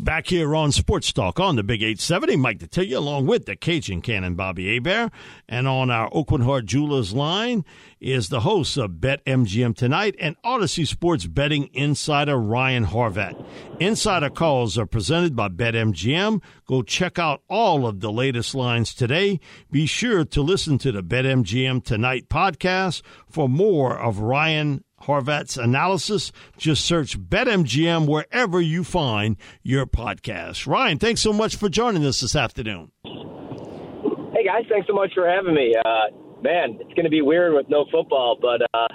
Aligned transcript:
Back 0.00 0.28
here 0.28 0.54
on 0.54 0.70
Sports 0.70 1.12
Talk 1.12 1.40
on 1.40 1.56
the 1.56 1.64
Big 1.64 1.82
870, 1.82 2.36
Mike 2.36 2.60
Detillier, 2.60 2.98
along 2.98 3.26
with 3.26 3.46
the 3.46 3.56
Cajun 3.56 4.00
Cannon 4.00 4.36
Bobby 4.36 4.72
Hebert. 4.72 5.10
And 5.48 5.66
on 5.66 5.90
our 5.90 6.08
Aucoin 6.10 6.44
Hart 6.44 6.66
Jewelers 6.66 7.12
line 7.12 7.64
is 8.00 8.28
the 8.28 8.40
host 8.40 8.76
of 8.76 9.00
Bet 9.00 9.24
MGM 9.24 9.74
Tonight 9.74 10.14
and 10.20 10.40
Audacy 10.44 10.86
Sports 10.86 11.26
Betting 11.26 11.68
Insider 11.72 12.38
Ryan 12.38 12.86
Horvat. 12.86 13.44
Insider 13.80 14.30
calls 14.30 14.78
are 14.78 14.86
presented 14.86 15.34
by 15.34 15.48
Bet 15.48 15.74
MGM. 15.74 16.40
Go 16.66 16.82
check 16.82 17.18
out 17.18 17.42
all 17.48 17.84
of 17.84 17.98
the 17.98 18.12
latest 18.12 18.54
lines 18.54 18.94
today. 18.94 19.40
Be 19.72 19.86
sure 19.86 20.24
to 20.24 20.42
listen 20.42 20.78
to 20.78 20.92
the 20.92 21.02
Bet 21.02 21.24
MGM 21.24 21.82
Tonight 21.82 22.28
podcast 22.28 23.02
for 23.28 23.48
more 23.48 23.98
of 23.98 24.20
Ryan 24.20 24.84
Horvat's 25.12 25.56
analysis. 25.56 26.30
Just 26.58 26.84
search 26.84 27.18
BetMGM 27.18 28.06
wherever 28.06 28.60
you 28.60 28.84
find 28.84 29.36
your 29.62 29.86
podcast. 29.86 30.66
Ryan, 30.66 30.98
thanks 30.98 31.22
so 31.22 31.32
much 31.32 31.56
for 31.56 31.70
joining 31.70 32.04
us 32.04 32.20
this 32.20 32.36
afternoon. 32.36 32.92
Hey 33.04 34.44
guys, 34.44 34.64
thanks 34.68 34.86
so 34.86 34.92
much 34.92 35.10
for 35.14 35.26
having 35.26 35.54
me. 35.54 35.74
Uh, 35.74 36.12
man, 36.42 36.76
it's 36.78 36.92
going 36.92 37.04
to 37.04 37.10
be 37.10 37.22
weird 37.22 37.54
with 37.54 37.66
no 37.70 37.86
football, 37.90 38.36
but 38.40 38.60
uh, 38.74 38.88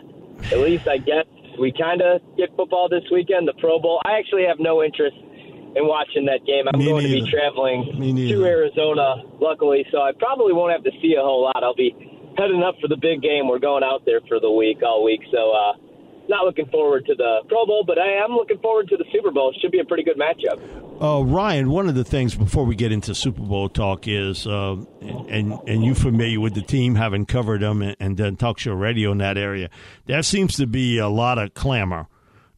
at 0.54 0.60
least 0.60 0.88
I 0.88 1.00
guess 1.00 1.26
we 1.60 1.74
kind 1.74 2.02
of 2.02 2.22
get 2.38 2.56
football 2.56 2.88
this 2.90 3.04
weekend. 3.12 3.48
The 3.48 3.54
Pro 3.60 3.80
Bowl. 3.80 4.00
I 4.06 4.20
actually 4.20 4.46
have 4.46 4.58
no 4.60 4.84
interest 4.84 5.18
in 5.76 5.88
watching 5.90 6.26
that 6.26 6.46
game. 6.46 6.66
I'm 6.72 6.78
Me 6.80 6.86
going 6.86 7.04
neither. 7.06 7.18
to 7.18 7.26
be 7.26 7.32
traveling 7.32 8.30
to 8.30 8.46
Arizona, 8.46 9.16
luckily, 9.42 9.84
so 9.92 9.98
I 9.98 10.12
probably 10.18 10.54
won't 10.54 10.72
have 10.72 10.84
to 10.84 10.92
see 11.02 11.16
a 11.18 11.22
whole 11.22 11.42
lot. 11.42 11.64
I'll 11.64 11.74
be 11.76 11.90
heading 12.38 12.62
up 12.62 12.76
for 12.80 12.88
the 12.88 12.98
big 13.02 13.22
game. 13.24 13.48
We're 13.50 13.58
going 13.60 13.84
out 13.84 14.06
there 14.06 14.22
for 14.30 14.40
the 14.40 14.52
week, 14.52 14.78
all 14.86 15.04
week, 15.04 15.22
so. 15.32 15.52
uh 15.52 15.74
not 16.30 16.46
looking 16.46 16.66
forward 16.68 17.06
to 17.06 17.16
the 17.16 17.40
Pro 17.48 17.66
Bowl, 17.66 17.84
but 17.86 17.98
I 18.00 18.24
am 18.24 18.32
looking 18.32 18.58
forward 18.60 18.88
to 18.90 18.98
the 18.98 19.06
Super 19.12 19.32
Bowl. 19.32 19.52
It 19.52 19.58
should 19.62 19.72
be 19.72 19.80
a 19.80 19.86
pretty 19.86 20.04
good 20.04 20.18
matchup. 20.18 21.02
Uh, 21.02 21.24
Ryan, 21.24 21.70
one 21.70 21.90
of 21.90 21.96
the 21.96 22.04
things 22.04 22.36
before 22.36 22.66
we 22.66 22.76
get 22.76 22.92
into 22.92 23.14
Super 23.14 23.42
Bowl 23.42 23.68
talk 23.70 24.08
is, 24.08 24.48
uh, 24.48 24.78
and 25.02 25.54
and 25.68 25.84
you 25.84 25.96
familiar 25.96 26.40
with 26.40 26.54
the 26.54 26.62
team, 26.62 26.96
having 26.96 27.26
covered 27.26 27.62
them 27.62 27.82
and, 27.82 27.96
and 28.00 28.18
done 28.18 28.38
talk 28.38 28.60
show 28.60 28.74
radio 28.74 29.12
in 29.12 29.18
that 29.18 29.38
area. 29.38 29.70
There 30.06 30.24
seems 30.24 30.56
to 30.58 30.68
be 30.68 30.98
a 30.98 31.10
lot 31.10 31.38
of 31.38 31.54
clamor 31.54 32.08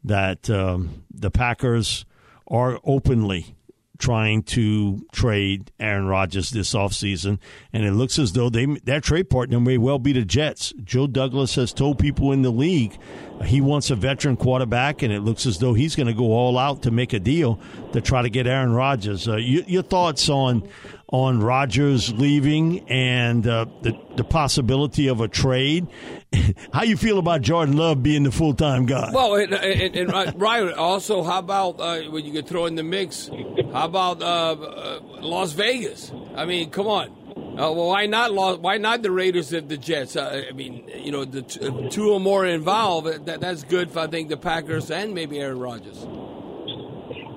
that 0.04 0.50
um, 0.50 1.04
the 1.12 1.32
Packers 1.32 2.06
are 2.48 2.80
openly 2.84 3.55
trying 3.98 4.44
to 4.44 5.06
trade 5.12 5.72
Aaron 5.80 6.08
Rodgers 6.08 6.50
this 6.50 6.74
offseason, 6.74 7.40
and 7.74 7.86
it 7.86 7.92
looks 7.92 8.20
as 8.20 8.34
though 8.34 8.50
they 8.50 8.66
their 8.66 9.02
trade 9.02 9.30
partner 9.30 9.60
may 9.60 9.78
well 9.78 10.00
be 10.00 10.14
the 10.14 10.26
Jets. 10.26 10.74
Joe 10.84 11.08
Douglas 11.08 11.56
has 11.56 11.74
told 11.74 12.00
people 12.00 12.32
in 12.32 12.42
the 12.42 12.52
league 12.52 12.98
he 13.44 13.62
wants 13.62 13.90
a 13.90 13.96
veteran 13.96 14.38
quarterback, 14.38 15.02
and 15.02 15.12
it 15.12 15.22
looks 15.22 15.46
as 15.46 15.60
though 15.60 15.74
he's 15.74 15.96
going 15.96 16.08
to 16.08 16.14
go 16.14 16.32
all 16.32 16.58
out 16.58 16.84
to 16.84 16.92
make 16.92 17.14
a 17.14 17.20
deal 17.20 17.60
to 17.94 18.02
try 18.02 18.22
to 18.22 18.30
get 18.30 18.48
Aaron 18.48 18.74
Rodgers. 18.74 19.28
Uh, 19.28 19.36
you, 19.36 19.64
your 19.68 19.84
thoughts 19.84 20.30
on 20.30 20.68
on 21.08 21.42
Rodgers 21.42 22.11
leaving 22.14 22.89
and 22.89 23.45
uh, 23.45 23.66
the 23.81 23.98
the 24.16 24.23
possibility 24.23 25.08
of 25.08 25.22
a 25.22 25.28
trade? 25.28 25.88
How 26.74 26.84
you 26.84 26.97
feel 26.97 27.19
about 27.19 27.41
Jordan 27.41 27.78
Love 27.78 28.02
being 28.03 28.24
the 28.24 28.31
full 28.31 28.53
time 28.53 28.85
guy? 28.85 29.12
Well, 29.13 29.35
and, 29.35 29.53
and, 29.53 29.96
and 29.96 30.13
uh, 30.13 30.31
Ryan, 30.35 30.74
also, 30.74 31.24
how 31.24 31.40
about 31.40 31.80
uh, 31.80 32.02
when 32.09 32.25
you 32.25 32.34
could 32.34 32.47
throw 32.47 32.66
in 32.66 32.75
the 32.75 32.84
mix? 32.84 33.30
How 33.74 33.85
about 33.85 34.22
uh, 34.22 34.52
uh, 34.53 35.00
Las 35.22 35.53
Vegas? 35.53 36.12
I 36.35 36.46
mean, 36.46 36.69
come 36.72 36.88
on. 36.88 37.09
Uh, 37.56 37.72
well, 37.72 37.88
why 37.88 38.06
not? 38.06 38.34
Las, 38.34 38.57
why 38.57 38.78
not 38.78 39.01
the 39.01 39.12
Raiders 39.12 39.53
and 39.53 39.69
the 39.69 39.78
Jets? 39.78 40.16
Uh, 40.16 40.44
I 40.50 40.51
mean, 40.51 40.90
you 40.94 41.12
know, 41.12 41.24
the 41.24 41.41
t- 41.41 41.90
two 41.90 42.12
or 42.12 42.19
more 42.19 42.46
involved. 42.46 43.25
That, 43.25 43.40
that's 43.40 43.63
good 43.63 43.91
for 43.91 44.00
I 44.00 44.07
think 44.07 44.30
the 44.30 44.38
Packers 44.38 44.91
and 44.91 45.13
maybe 45.13 45.40
Aaron 45.40 45.59
Rodgers. 45.59 46.06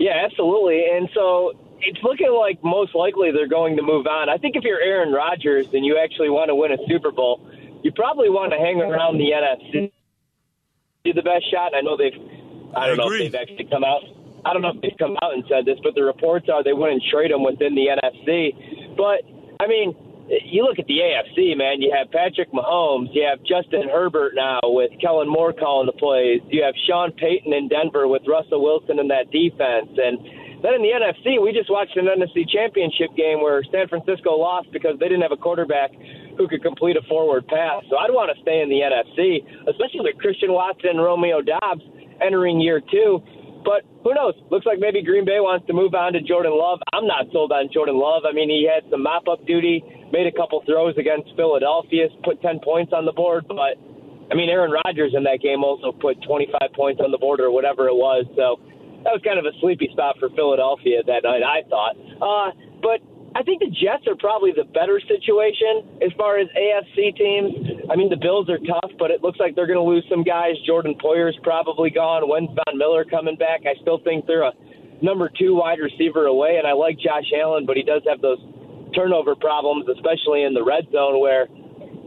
Yeah, 0.00 0.25
absolutely. 0.25 0.84
And 0.93 1.09
so 1.14 1.53
it's 1.81 2.03
looking 2.03 2.33
like 2.33 2.62
most 2.62 2.94
likely 2.94 3.31
they're 3.33 3.49
going 3.49 3.77
to 3.77 3.83
move 3.83 4.06
on. 4.06 4.28
I 4.28 4.37
think 4.37 4.56
if 4.56 4.65
you're 4.65 4.81
Aaron 4.81 5.12
Rodgers 5.12 5.66
and 5.72 5.84
you 5.84 5.99
actually 5.99 6.31
want 6.31 6.49
to 6.49 6.55
win 6.55 6.72
a 6.72 6.78
Super 6.89 7.11
Bowl, 7.11 7.49
you 7.83 7.93
probably 7.93 8.28
want 8.28 8.53
to 8.53 8.59
hang 8.59 8.81
around 8.81 9.19
the 9.19 9.31
NFC. 9.31 9.93
Be 11.05 11.12
the 11.12 11.22
best 11.22 11.50
shot. 11.50 11.75
I 11.75 11.81
know 11.81 11.97
they've. 11.97 12.19
I 12.77 12.87
don't 12.87 12.99
know 12.99 13.06
agree. 13.06 13.27
if 13.27 13.33
they've 13.33 13.41
actually 13.41 13.69
come 13.71 13.84
out. 13.84 14.03
I 14.44 14.53
don't 14.53 14.62
know 14.62 14.72
if 14.75 14.81
they've 14.81 14.99
come 14.99 15.17
out 15.22 15.34
and 15.34 15.44
said 15.49 15.65
this, 15.65 15.78
but 15.83 15.94
the 15.94 16.03
reports 16.03 16.49
are 16.53 16.62
they 16.62 16.72
wouldn't 16.72 17.03
trade 17.11 17.31
him 17.31 17.43
within 17.43 17.75
the 17.75 17.87
NFC. 17.91 18.97
But 18.97 19.22
I 19.61 19.67
mean, 19.67 19.94
you 20.44 20.65
look 20.65 20.78
at 20.78 20.87
the 20.87 20.99
AFC, 20.99 21.56
man. 21.56 21.81
You 21.81 21.94
have 21.97 22.11
Patrick 22.11 22.53
Mahomes. 22.53 23.09
You 23.12 23.25
have 23.25 23.41
Justin 23.47 23.88
Herbert 23.88 24.34
now 24.34 24.61
with 24.65 24.91
Kellen 25.00 25.28
Moore 25.28 25.53
calling 25.53 25.87
the 25.87 25.97
plays. 25.97 26.43
You 26.49 26.62
have 26.65 26.75
Sean 26.87 27.12
Payton 27.12 27.53
in 27.53 27.69
Denver 27.69 28.06
with 28.06 28.22
Russell 28.27 28.62
Wilson 28.62 28.99
in 28.99 29.09
that 29.09 29.31
defense. 29.31 29.88
And 29.97 30.19
then 30.62 30.74
in 30.74 30.82
the 30.82 30.91
NFC, 30.91 31.38
we 31.38 31.52
just 31.52 31.70
watched 31.70 31.96
an 31.96 32.06
NFC 32.06 32.42
Championship 32.48 33.14
game 33.14 33.41
where 33.41 33.62
San 33.70 33.86
Francisco 33.86 34.34
lost 34.34 34.69
because 34.72 34.98
they 34.98 35.06
didn't 35.06 35.22
have 35.22 35.32
a 35.32 35.38
quarterback 35.38 35.91
who 36.36 36.48
could 36.48 36.62
complete 36.62 36.96
a 36.96 37.02
forward 37.08 37.46
pass. 37.46 37.82
So 37.91 37.96
I'd 37.98 38.10
want 38.10 38.34
to 38.34 38.38
stay 38.42 38.62
in 38.62 38.69
the 38.69 38.82
NFC, 38.82 39.42
especially 39.70 40.02
with 40.02 40.19
Christian 40.19 40.52
Watson 40.52 40.98
and 40.98 41.02
Romeo 41.02 41.42
Doubs 41.42 41.82
entering 42.20 42.60
year 42.60 42.80
two. 42.80 43.22
But 43.64 43.82
who 44.02 44.14
knows? 44.14 44.34
Looks 44.50 44.66
like 44.66 44.78
maybe 44.78 45.02
Green 45.02 45.26
Bay 45.26 45.42
wants 45.42 45.66
to 45.66 45.74
move 45.74 45.94
on 45.94 46.14
to 46.14 46.22
Jordan 46.22 46.54
Love. 46.54 46.78
I'm 46.94 47.06
not 47.06 47.26
sold 47.34 47.50
on 47.50 47.69
Jordan 47.75 47.98
Love. 47.98 48.22
I 48.22 48.32
mean, 48.32 48.48
he 48.48 48.66
had 48.66 48.88
some 48.90 49.02
mop 49.02 49.26
up 49.26 49.44
duty, 49.46 49.82
made 50.10 50.26
a 50.26 50.34
couple 50.34 50.62
throws 50.64 50.94
against 50.96 51.34
Philadelphia, 51.34 52.06
put 52.22 52.40
10 52.40 52.60
points 52.62 52.94
on 52.94 53.04
the 53.04 53.12
board. 53.12 53.46
But, 53.50 53.75
I 54.30 54.34
mean, 54.38 54.48
Aaron 54.48 54.70
Rodgers 54.70 55.12
in 55.14 55.26
that 55.26 55.42
game 55.42 55.62
also 55.62 55.90
put 55.90 56.22
25 56.22 56.54
points 56.75 57.02
on 57.02 57.10
the 57.10 57.19
board 57.19 57.40
or 57.40 57.50
whatever 57.50 57.90
it 57.90 57.98
was. 57.98 58.25
So 58.38 58.62
that 59.04 59.12
was 59.14 59.22
kind 59.22 59.38
of 59.38 59.47
a 59.47 59.54
sleepy 59.60 59.88
spot 59.92 60.16
for 60.19 60.28
Philadelphia 60.31 61.03
that 61.06 61.22
night, 61.22 61.42
I 61.42 61.62
thought. 61.69 61.94
Uh, 62.19 62.50
but 62.82 62.98
I 63.36 63.42
think 63.42 63.60
the 63.60 63.70
Jets 63.70 64.06
are 64.09 64.16
probably 64.16 64.50
the 64.50 64.64
better 64.64 64.98
situation 64.98 66.03
as 66.03 66.10
far 66.16 66.38
as 66.38 66.48
AFC 66.56 67.14
teams. 67.14 67.87
I 67.91 67.97
mean, 67.97 68.08
the 68.10 68.19
Bills 68.19 68.48
are 68.48 68.58
tough, 68.58 68.91
but 68.98 69.10
it 69.10 69.22
looks 69.22 69.38
like 69.38 69.54
they're 69.54 69.69
going 69.69 69.78
to 69.78 69.87
lose 69.87 70.04
some 70.10 70.25
guys. 70.25 70.58
Jordan 70.66 70.97
Poyer's 70.98 71.38
probably 71.42 71.91
gone. 71.91 72.28
When's 72.28 72.50
Von 72.50 72.78
Miller 72.78 73.04
coming 73.04 73.37
back? 73.37 73.62
I 73.69 73.78
still 73.81 74.00
think 74.03 74.26
they're 74.26 74.48
a 74.48 74.53
number 75.03 75.31
two 75.38 75.54
wide 75.54 75.78
receiver 75.78 76.26
away, 76.26 76.56
and 76.58 76.66
I 76.66 76.72
like 76.72 76.98
Josh 76.98 77.31
Allen, 77.37 77.66
but 77.66 77.76
he 77.76 77.82
does 77.82 78.03
have 78.08 78.20
those 78.20 78.41
turnover 78.94 79.37
problems, 79.37 79.87
especially 79.87 80.42
in 80.42 80.54
the 80.54 80.64
red 80.64 80.91
zone 80.91 81.20
where. 81.20 81.47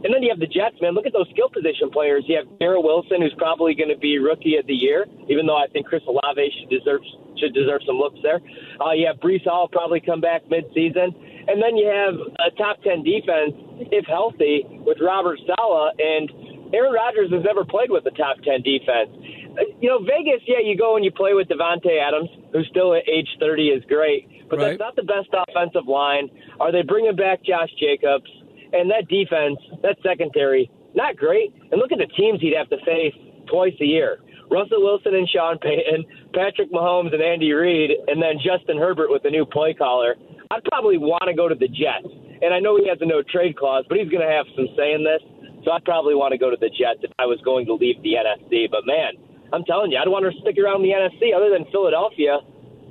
And 0.04 0.12
then 0.12 0.22
you 0.22 0.30
have 0.30 0.40
the 0.40 0.46
Jets, 0.50 0.76
man. 0.82 0.94
Look 0.94 1.06
at 1.06 1.12
those 1.12 1.28
skill 1.30 1.48
position 1.48 1.90
players. 1.90 2.24
You 2.26 2.36
have 2.36 2.46
Garrett 2.58 2.82
Wilson, 2.82 3.22
who's 3.22 3.34
probably 3.38 3.74
going 3.74 3.90
to 3.90 3.98
be 3.98 4.18
rookie 4.18 4.56
of 4.56 4.66
the 4.66 4.74
year, 4.74 5.06
even 5.28 5.46
though 5.46 5.56
I 5.56 5.68
think 5.68 5.86
Chris 5.86 6.02
Olave 6.08 6.42
should 6.58 6.70
deserve 6.70 7.02
should 7.38 7.54
deserve 7.54 7.80
some 7.86 7.96
looks 7.96 8.18
there. 8.22 8.40
Uh, 8.80 8.92
you 8.92 9.06
have 9.06 9.16
Breece 9.16 9.44
Hall 9.44 9.66
probably 9.70 10.00
come 10.00 10.20
back 10.20 10.42
mid-season, 10.50 11.14
and 11.48 11.62
then 11.62 11.76
you 11.76 11.86
have 11.86 12.14
a 12.14 12.50
top 12.58 12.82
ten 12.82 13.02
defense 13.02 13.54
if 13.90 14.04
healthy 14.06 14.64
with 14.84 14.98
Robert 15.00 15.38
Saleh 15.46 15.92
and 15.98 16.30
Aaron 16.74 16.92
Rodgers 16.92 17.30
has 17.32 17.42
never 17.44 17.64
played 17.64 17.90
with 17.90 18.04
a 18.06 18.10
top 18.12 18.36
ten 18.44 18.62
defense. 18.62 19.10
Uh, 19.58 19.64
You 19.80 19.88
know, 19.88 19.98
Vegas, 20.02 20.42
yeah, 20.46 20.60
you 20.62 20.76
go 20.76 20.96
and 20.96 21.04
you 21.04 21.10
play 21.10 21.34
with 21.34 21.48
Davante 21.48 21.98
Adams, 22.00 22.28
who's 22.52 22.66
still 22.68 22.94
at 22.94 23.06
age 23.08 23.28
30 23.40 23.68
is 23.70 23.84
great, 23.84 24.28
but 24.48 24.58
Right. 24.58 24.78
that's 24.78 24.80
not 24.80 24.96
the 24.96 25.02
best 25.02 25.28
offensive 25.32 25.86
line. 25.88 26.30
Are 26.60 26.70
they 26.72 26.82
bringing 26.82 27.16
back 27.16 27.42
Josh 27.42 27.70
Jacobs? 27.78 28.30
And 28.72 28.90
that 28.90 29.08
defense, 29.08 29.58
that 29.82 29.96
secondary, 30.02 30.70
not 30.94 31.16
great. 31.16 31.54
And 31.70 31.80
look 31.80 31.92
at 31.92 31.98
the 31.98 32.10
teams 32.16 32.40
he'd 32.40 32.56
have 32.56 32.68
to 32.70 32.78
face 32.84 33.14
twice 33.48 33.74
a 33.80 33.84
year. 33.84 34.18
Russell 34.50 34.82
Wilson 34.82 35.14
and 35.14 35.28
Sean 35.28 35.58
Payton, 35.58 36.04
Patrick 36.34 36.70
Mahomes 36.70 37.14
and 37.14 37.22
Andy 37.22 37.52
Reid, 37.52 37.90
and 38.06 38.20
then 38.20 38.36
Justin 38.44 38.76
Herbert 38.76 39.08
with 39.08 39.22
the 39.22 39.30
new 39.30 39.46
play 39.46 39.72
caller. 39.72 40.16
I'd 40.50 40.64
probably 40.64 40.98
want 40.98 41.24
to 41.24 41.34
go 41.34 41.48
to 41.48 41.54
the 41.54 41.68
Jets. 41.68 42.12
And 42.42 42.52
I 42.52 42.60
know 42.60 42.76
he 42.76 42.88
has 42.88 42.98
a 43.00 43.06
no 43.06 43.22
trade 43.22 43.56
clause, 43.56 43.84
but 43.88 43.96
he's 43.96 44.10
going 44.10 44.20
to 44.20 44.28
have 44.28 44.44
some 44.56 44.68
say 44.76 44.92
in 44.92 45.04
this. 45.04 45.24
So 45.64 45.70
I'd 45.72 45.84
probably 45.84 46.14
want 46.14 46.32
to 46.32 46.38
go 46.38 46.50
to 46.50 46.58
the 46.60 46.68
Jets 46.68 47.00
if 47.00 47.12
I 47.18 47.24
was 47.24 47.40
going 47.40 47.64
to 47.66 47.74
leave 47.74 47.96
the 48.02 48.18
NFC. 48.18 48.68
But 48.68 48.84
man, 48.84 49.16
I'm 49.52 49.64
telling 49.64 49.92
you, 49.92 49.98
I'd 49.98 50.08
want 50.08 50.28
to 50.28 50.34
stick 50.42 50.58
around 50.58 50.82
the 50.82 50.92
NFC 50.92 51.32
other 51.32 51.48
than 51.48 51.64
Philadelphia. 51.72 52.40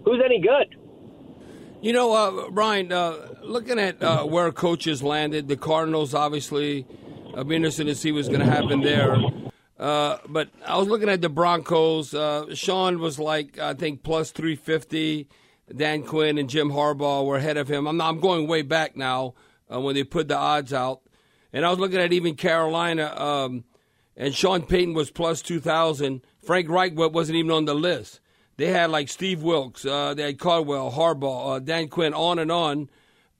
Who's 0.05 0.21
any 0.23 0.41
good? 0.41 0.80
You 1.81 1.93
know, 1.93 2.13
uh, 2.13 2.51
Brian, 2.51 2.91
uh, 2.91 3.33
looking 3.41 3.79
at 3.79 4.03
uh, 4.03 4.23
where 4.23 4.51
coaches 4.51 5.01
landed, 5.01 5.47
the 5.47 5.57
Cardinals 5.57 6.13
obviously, 6.13 6.85
I'll 7.35 7.43
be 7.43 7.55
interested 7.55 7.85
to 7.85 7.95
see 7.95 8.11
what's 8.11 8.27
going 8.27 8.41
to 8.41 8.45
happen 8.45 8.81
there. 8.81 9.17
Uh, 9.79 10.17
but 10.29 10.49
I 10.63 10.77
was 10.77 10.87
looking 10.87 11.09
at 11.09 11.21
the 11.21 11.29
Broncos. 11.29 12.13
Uh, 12.13 12.53
Sean 12.53 12.99
was 12.99 13.17
like, 13.17 13.57
I 13.57 13.73
think, 13.73 14.03
plus 14.03 14.29
350. 14.29 15.27
Dan 15.75 16.03
Quinn 16.03 16.37
and 16.37 16.47
Jim 16.47 16.69
Harbaugh 16.69 17.25
were 17.25 17.37
ahead 17.37 17.57
of 17.57 17.67
him. 17.67 17.87
I'm, 17.87 17.97
not, 17.97 18.09
I'm 18.09 18.19
going 18.19 18.47
way 18.47 18.61
back 18.61 18.95
now 18.95 19.33
uh, 19.73 19.79
when 19.79 19.95
they 19.95 20.03
put 20.03 20.27
the 20.27 20.37
odds 20.37 20.73
out. 20.73 21.01
And 21.51 21.65
I 21.65 21.71
was 21.71 21.79
looking 21.79 21.99
at 21.99 22.13
even 22.13 22.35
Carolina, 22.35 23.11
um, 23.19 23.63
and 24.15 24.35
Sean 24.35 24.61
Payton 24.61 24.93
was 24.93 25.09
plus 25.09 25.41
2,000. 25.41 26.21
Frank 26.45 26.69
Reich 26.69 26.93
wasn't 26.95 27.37
even 27.37 27.49
on 27.49 27.65
the 27.65 27.73
list. 27.73 28.19
They 28.57 28.67
had 28.67 28.91
like 28.91 29.09
Steve 29.09 29.41
Wilks, 29.41 29.85
uh, 29.85 30.13
they 30.13 30.23
had 30.23 30.39
Caldwell, 30.39 30.91
Harbaugh, 30.91 31.55
uh, 31.55 31.59
Dan 31.59 31.87
Quinn, 31.87 32.13
on 32.13 32.39
and 32.39 32.51
on. 32.51 32.89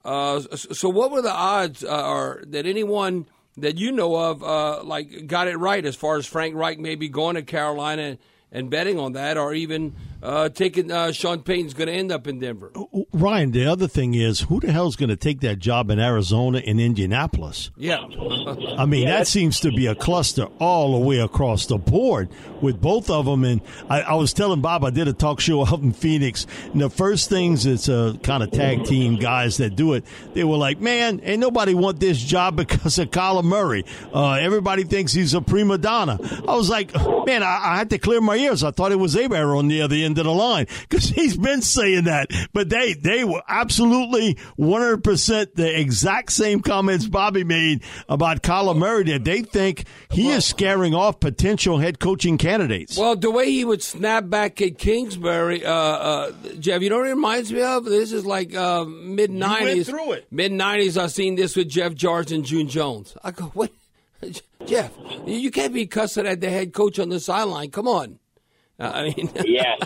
Uh, 0.04 0.40
so, 0.40 0.88
what 0.88 1.12
were 1.12 1.22
the 1.22 1.32
odds, 1.32 1.84
uh, 1.84 2.08
or 2.08 2.42
that 2.48 2.66
anyone 2.66 3.26
that 3.56 3.78
you 3.78 3.92
know 3.92 4.16
of, 4.16 4.42
uh, 4.42 4.82
like, 4.82 5.26
got 5.26 5.46
it 5.46 5.56
right 5.56 5.84
as 5.84 5.94
far 5.94 6.16
as 6.16 6.26
Frank 6.26 6.56
Reich 6.56 6.78
maybe 6.78 7.08
going 7.08 7.36
to 7.36 7.42
Carolina 7.42 8.18
and 8.50 8.68
betting 8.68 8.98
on 8.98 9.12
that, 9.12 9.36
or 9.36 9.54
even 9.54 9.94
uh, 10.22 10.48
taking 10.48 10.90
uh, 10.90 11.10
Sean 11.10 11.42
Payton's 11.42 11.74
going 11.74 11.88
to 11.88 11.92
end 11.92 12.12
up 12.12 12.28
in 12.28 12.38
Denver. 12.38 12.72
Ryan, 13.12 13.50
the 13.50 13.66
other 13.66 13.88
thing 13.88 14.14
is, 14.14 14.42
who 14.42 14.60
the 14.60 14.70
hell's 14.70 14.94
going 14.94 15.08
to 15.08 15.16
take 15.16 15.40
that 15.40 15.58
job 15.58 15.90
in 15.90 15.98
Arizona 15.98 16.58
in 16.58 16.78
Indianapolis? 16.78 17.70
Yeah, 17.76 17.98
I 18.78 18.86
mean 18.86 19.06
that 19.08 19.26
seems 19.26 19.58
to 19.60 19.72
be 19.72 19.86
a 19.86 19.94
cluster 19.94 20.44
all 20.60 20.92
the 20.92 21.04
way 21.04 21.18
across 21.18 21.66
the 21.66 21.76
board 21.76 22.28
with 22.60 22.80
both 22.80 23.10
of 23.10 23.26
them. 23.26 23.44
And 23.44 23.60
I, 23.90 24.02
I 24.02 24.14
was 24.14 24.32
telling 24.32 24.60
Bob, 24.60 24.84
I 24.84 24.90
did 24.90 25.08
a 25.08 25.12
talk 25.12 25.40
show 25.40 25.66
out 25.66 25.80
in 25.80 25.92
Phoenix, 25.92 26.46
and 26.72 26.80
the 26.80 26.90
first 26.90 27.28
things 27.28 27.66
it's 27.66 27.88
a 27.88 28.16
kind 28.22 28.44
of 28.44 28.52
tag 28.52 28.84
team 28.84 29.16
guys 29.16 29.56
that 29.56 29.74
do 29.74 29.94
it. 29.94 30.04
They 30.34 30.44
were 30.44 30.56
like, 30.56 30.80
"Man, 30.80 31.20
ain't 31.24 31.40
nobody 31.40 31.74
want 31.74 31.98
this 31.98 32.18
job 32.18 32.56
because 32.62 32.98
of 32.98 33.10
Kyler 33.10 33.42
Murray. 33.42 33.84
Uh, 34.14 34.34
everybody 34.34 34.84
thinks 34.84 35.12
he's 35.12 35.34
a 35.34 35.40
prima 35.40 35.78
donna." 35.78 36.18
I 36.46 36.54
was 36.54 36.70
like, 36.70 36.94
"Man, 37.26 37.42
I, 37.42 37.72
I 37.72 37.76
had 37.76 37.90
to 37.90 37.98
clear 37.98 38.20
my 38.20 38.36
ears. 38.36 38.62
I 38.62 38.70
thought 38.70 38.92
it 38.92 38.96
was 38.96 39.14
Hebert 39.14 39.56
on 39.56 39.66
the 39.66 39.82
other 39.82 39.96
end." 39.96 40.11
End 40.12 40.18
of 40.18 40.24
the 40.24 40.32
line 40.32 40.66
because 40.88 41.08
he's 41.08 41.36
been 41.36 41.62
saying 41.62 42.04
that. 42.04 42.30
But 42.52 42.68
they 42.68 42.94
they 42.94 43.24
were 43.24 43.42
absolutely 43.48 44.34
100% 44.58 45.54
the 45.54 45.80
exact 45.80 46.32
same 46.32 46.60
comments 46.60 47.06
Bobby 47.06 47.44
made 47.44 47.82
about 48.08 48.42
Kyler 48.42 48.76
Murray 48.76 49.04
that 49.04 49.24
they 49.24 49.42
think 49.42 49.84
he 50.10 50.30
is 50.30 50.44
scaring 50.44 50.94
off 50.94 51.20
potential 51.20 51.78
head 51.78 51.98
coaching 51.98 52.38
candidates. 52.38 52.96
Well, 52.96 53.16
the 53.16 53.30
way 53.30 53.50
he 53.50 53.64
would 53.64 53.82
snap 53.82 54.28
back 54.28 54.60
at 54.60 54.78
Kingsbury, 54.78 55.64
uh, 55.64 55.72
uh, 55.72 56.32
Jeff, 56.58 56.82
you 56.82 56.90
know 56.90 56.98
what 56.98 57.06
it 57.06 57.10
reminds 57.10 57.52
me 57.52 57.62
of? 57.62 57.84
This 57.84 58.12
is 58.12 58.26
like 58.26 58.54
uh, 58.54 58.84
mid 58.84 59.30
90s. 59.30 59.86
through 59.86 60.12
it. 60.12 60.26
Mid 60.30 60.52
90s, 60.52 61.00
I've 61.00 61.12
seen 61.12 61.36
this 61.36 61.56
with 61.56 61.68
Jeff 61.68 61.94
George 61.94 62.32
and 62.32 62.44
June 62.44 62.68
Jones. 62.68 63.16
I 63.24 63.30
go, 63.30 63.44
what? 63.46 63.72
Jeff, 64.66 64.92
you 65.26 65.50
can't 65.50 65.74
be 65.74 65.86
cussing 65.86 66.26
at 66.26 66.40
the 66.40 66.48
head 66.48 66.72
coach 66.72 66.98
on 66.98 67.08
the 67.08 67.18
sideline. 67.18 67.70
Come 67.70 67.88
on. 67.88 68.18
Uh, 68.78 68.90
I 68.94 69.02
mean, 69.04 69.30
yeah. 69.44 69.76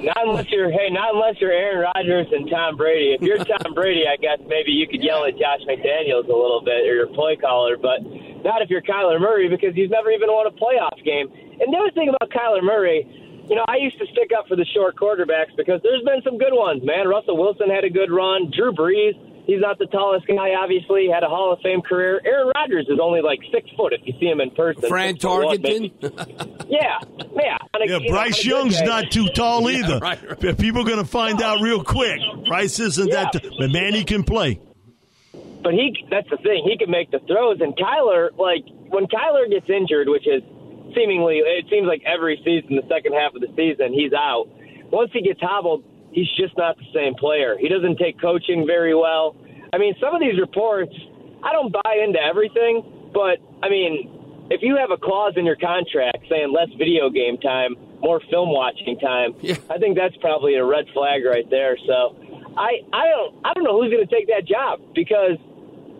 Not 0.00 0.24
unless 0.24 0.48
you're 0.50 0.70
hey, 0.70 0.88
not 0.90 1.14
unless 1.14 1.36
you're 1.40 1.52
Aaron 1.52 1.84
Rodgers 1.94 2.26
and 2.32 2.48
Tom 2.50 2.76
Brady. 2.76 3.12
If 3.12 3.22
you're 3.22 3.38
Tom 3.38 3.74
Brady, 3.74 4.04
I 4.08 4.16
guess 4.16 4.38
maybe 4.46 4.72
you 4.72 4.88
could 4.88 5.02
yell 5.02 5.24
at 5.24 5.36
Josh 5.36 5.60
McDaniels 5.68 6.24
a 6.24 6.36
little 6.36 6.62
bit 6.64 6.88
or 6.88 6.94
your 6.94 7.08
play 7.08 7.36
caller, 7.36 7.76
but 7.76 8.00
not 8.44 8.62
if 8.62 8.70
you're 8.70 8.82
Kyler 8.82 9.20
Murray 9.20 9.48
because 9.48 9.74
he's 9.74 9.90
never 9.90 10.10
even 10.10 10.28
won 10.32 10.46
a 10.46 10.54
playoff 10.56 10.96
game. 11.04 11.28
And 11.60 11.72
the 11.72 11.76
other 11.76 11.92
thing 11.92 12.08
about 12.08 12.30
Kyler 12.30 12.62
Murray, 12.62 13.04
you 13.48 13.56
know, 13.56 13.64
I 13.68 13.76
used 13.76 13.98
to 13.98 14.06
stick 14.12 14.30
up 14.36 14.48
for 14.48 14.56
the 14.56 14.64
short 14.72 14.96
quarterbacks 14.96 15.52
because 15.56 15.80
there's 15.82 16.02
been 16.04 16.22
some 16.24 16.38
good 16.38 16.56
ones, 16.56 16.80
man. 16.84 17.08
Russell 17.08 17.36
Wilson 17.36 17.68
had 17.68 17.84
a 17.84 17.90
good 17.90 18.10
run. 18.10 18.50
Drew 18.56 18.72
Brees 18.72 19.18
He's 19.50 19.60
not 19.60 19.78
the 19.78 19.86
tallest 19.86 20.28
guy, 20.28 20.54
obviously. 20.54 21.08
Had 21.12 21.24
a 21.24 21.28
Hall 21.28 21.52
of 21.52 21.58
Fame 21.60 21.82
career. 21.82 22.20
Aaron 22.24 22.52
Rodgers 22.54 22.86
is 22.88 23.00
only 23.02 23.20
like 23.20 23.40
six 23.52 23.68
foot 23.76 23.92
if 23.92 24.00
you 24.04 24.14
see 24.20 24.26
him 24.26 24.40
in 24.40 24.50
person. 24.52 24.88
Fran 24.88 25.16
Tarkenton? 25.16 25.90
yeah, 26.68 27.00
yeah. 27.34 27.58
Yeah, 27.88 27.98
Bryce 28.08 28.44
know, 28.44 28.58
Young's 28.58 28.80
not 28.82 29.10
too 29.10 29.28
tall 29.34 29.68
either. 29.70 29.94
Yeah, 29.94 29.98
right, 30.00 30.42
right. 30.42 30.58
People 30.58 30.82
are 30.82 30.84
going 30.84 30.98
to 30.98 31.04
find 31.04 31.42
out 31.42 31.60
real 31.60 31.82
quick. 31.82 32.20
Bryce 32.46 32.78
isn't 32.78 33.08
yeah. 33.08 33.30
that, 33.32 33.42
t- 33.42 33.50
but 33.58 33.70
man, 33.70 33.94
he 33.94 34.04
can 34.04 34.24
play. 34.24 34.60
But 35.62 35.74
he—that's 35.74 36.28
the 36.30 36.38
thing. 36.38 36.64
He 36.64 36.78
can 36.78 36.90
make 36.90 37.10
the 37.10 37.20
throws. 37.26 37.60
And 37.60 37.76
Kyler, 37.76 38.30
like 38.38 38.64
when 38.88 39.06
Kyler 39.06 39.48
gets 39.50 39.68
injured, 39.68 40.08
which 40.08 40.26
is 40.26 40.42
seemingly, 40.96 41.38
it 41.44 41.66
seems 41.70 41.86
like 41.86 42.02
every 42.06 42.40
season, 42.44 42.76
the 42.76 42.88
second 42.88 43.12
half 43.12 43.34
of 43.34 43.40
the 43.40 43.52
season, 43.56 43.92
he's 43.92 44.12
out. 44.12 44.48
Once 44.90 45.10
he 45.12 45.22
gets 45.22 45.40
hobbled, 45.40 45.84
he's 46.12 46.28
just 46.36 46.56
not 46.56 46.76
the 46.78 46.88
same 46.94 47.14
player. 47.14 47.56
He 47.58 47.68
doesn't 47.68 47.98
take 47.98 48.20
coaching 48.20 48.66
very 48.66 48.94
well. 48.94 49.36
I 49.72 49.78
mean, 49.78 49.94
some 50.00 50.14
of 50.14 50.20
these 50.20 50.38
reports, 50.40 50.92
I 51.44 51.52
don't 51.52 51.72
buy 51.72 52.02
into 52.02 52.18
everything, 52.18 53.10
but 53.14 53.38
I 53.62 53.68
mean, 53.68 54.19
if 54.50 54.62
you 54.62 54.76
have 54.76 54.90
a 54.90 54.98
clause 54.98 55.34
in 55.36 55.46
your 55.46 55.56
contract 55.56 56.26
saying 56.28 56.52
less 56.52 56.68
video 56.76 57.08
game 57.08 57.38
time, 57.38 57.76
more 58.00 58.20
film 58.30 58.50
watching 58.50 58.98
time, 58.98 59.34
yeah. 59.40 59.56
I 59.70 59.78
think 59.78 59.96
that's 59.96 60.16
probably 60.20 60.56
a 60.56 60.64
red 60.64 60.86
flag 60.92 61.24
right 61.24 61.48
there. 61.48 61.76
So, 61.86 62.16
I 62.56 62.82
I 62.92 63.06
don't 63.08 63.34
I 63.44 63.54
don't 63.54 63.64
know 63.64 63.80
who's 63.80 63.92
going 63.92 64.06
to 64.06 64.12
take 64.12 64.26
that 64.28 64.46
job 64.46 64.80
because 64.94 65.38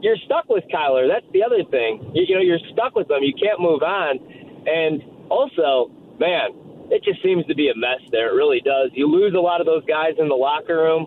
you're 0.03 0.17
stuck 0.25 0.49
with 0.49 0.65
Kyler. 0.73 1.07
That's 1.09 1.27
the 1.33 1.45
other 1.45 1.63
thing. 1.71 2.11
You, 2.15 2.25
you 2.27 2.35
know, 2.35 2.43
you're 2.43 2.63
stuck 2.73 2.95
with 2.95 3.09
them. 3.09 3.23
You 3.23 3.35
can't 3.35 3.61
move 3.61 3.83
on. 3.83 4.19
And 4.67 5.03
also, 5.29 5.93
man, 6.19 6.51
it 6.91 7.05
just 7.05 7.23
seems 7.23 7.47
to 7.47 7.55
be 7.55 7.69
a 7.69 7.77
mess 7.77 8.01
there. 8.11 8.33
It 8.33 8.35
really 8.35 8.61
does. 8.61 8.91
You 8.95 9.07
lose 9.07 9.35
a 9.35 9.41
lot 9.41 9.61
of 9.61 9.67
those 9.67 9.85
guys 9.85 10.15
in 10.19 10.29
the 10.29 10.35
locker 10.35 10.77
room. 10.77 11.07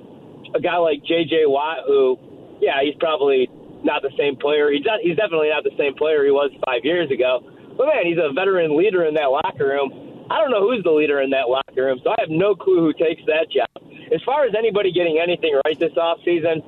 A 0.56 0.62
guy 0.62 0.78
like 0.78 1.04
J.J. 1.04 1.46
Watt, 1.48 1.86
who, 1.88 2.18
yeah, 2.62 2.82
he's 2.84 2.96
probably 3.00 3.50
not 3.84 4.02
the 4.02 4.12
same 4.18 4.36
player. 4.36 4.72
He's 4.72 4.86
not, 4.86 5.00
he's 5.02 5.16
definitely 5.16 5.50
not 5.50 5.64
the 5.64 5.76
same 5.78 5.96
player 5.96 6.24
he 6.24 6.32
was 6.32 6.52
five 6.66 6.84
years 6.84 7.12
ago. 7.12 7.44
But 7.78 7.88
man, 7.88 8.06
he's 8.06 8.18
a 8.18 8.34
veteran 8.34 8.78
leader 8.78 9.06
in 9.06 9.14
that 9.16 9.32
locker 9.32 9.68
room. 9.68 10.28
I 10.30 10.40
don't 10.40 10.52
know 10.52 10.62
who's 10.62 10.84
the 10.84 10.92
leader 10.92 11.22
in 11.22 11.30
that 11.32 11.50
locker 11.50 11.84
room, 11.84 12.00
so 12.04 12.12
I 12.12 12.16
have 12.20 12.30
no 12.30 12.56
clue 12.56 12.80
who 12.80 12.94
takes 12.94 13.22
that 13.28 13.52
job. 13.52 13.70
As 14.14 14.22
far 14.26 14.46
as 14.46 14.54
anybody 14.58 14.92
getting 14.92 15.20
anything 15.22 15.60
right 15.66 15.78
this 15.78 15.94
offseason, 15.94 16.64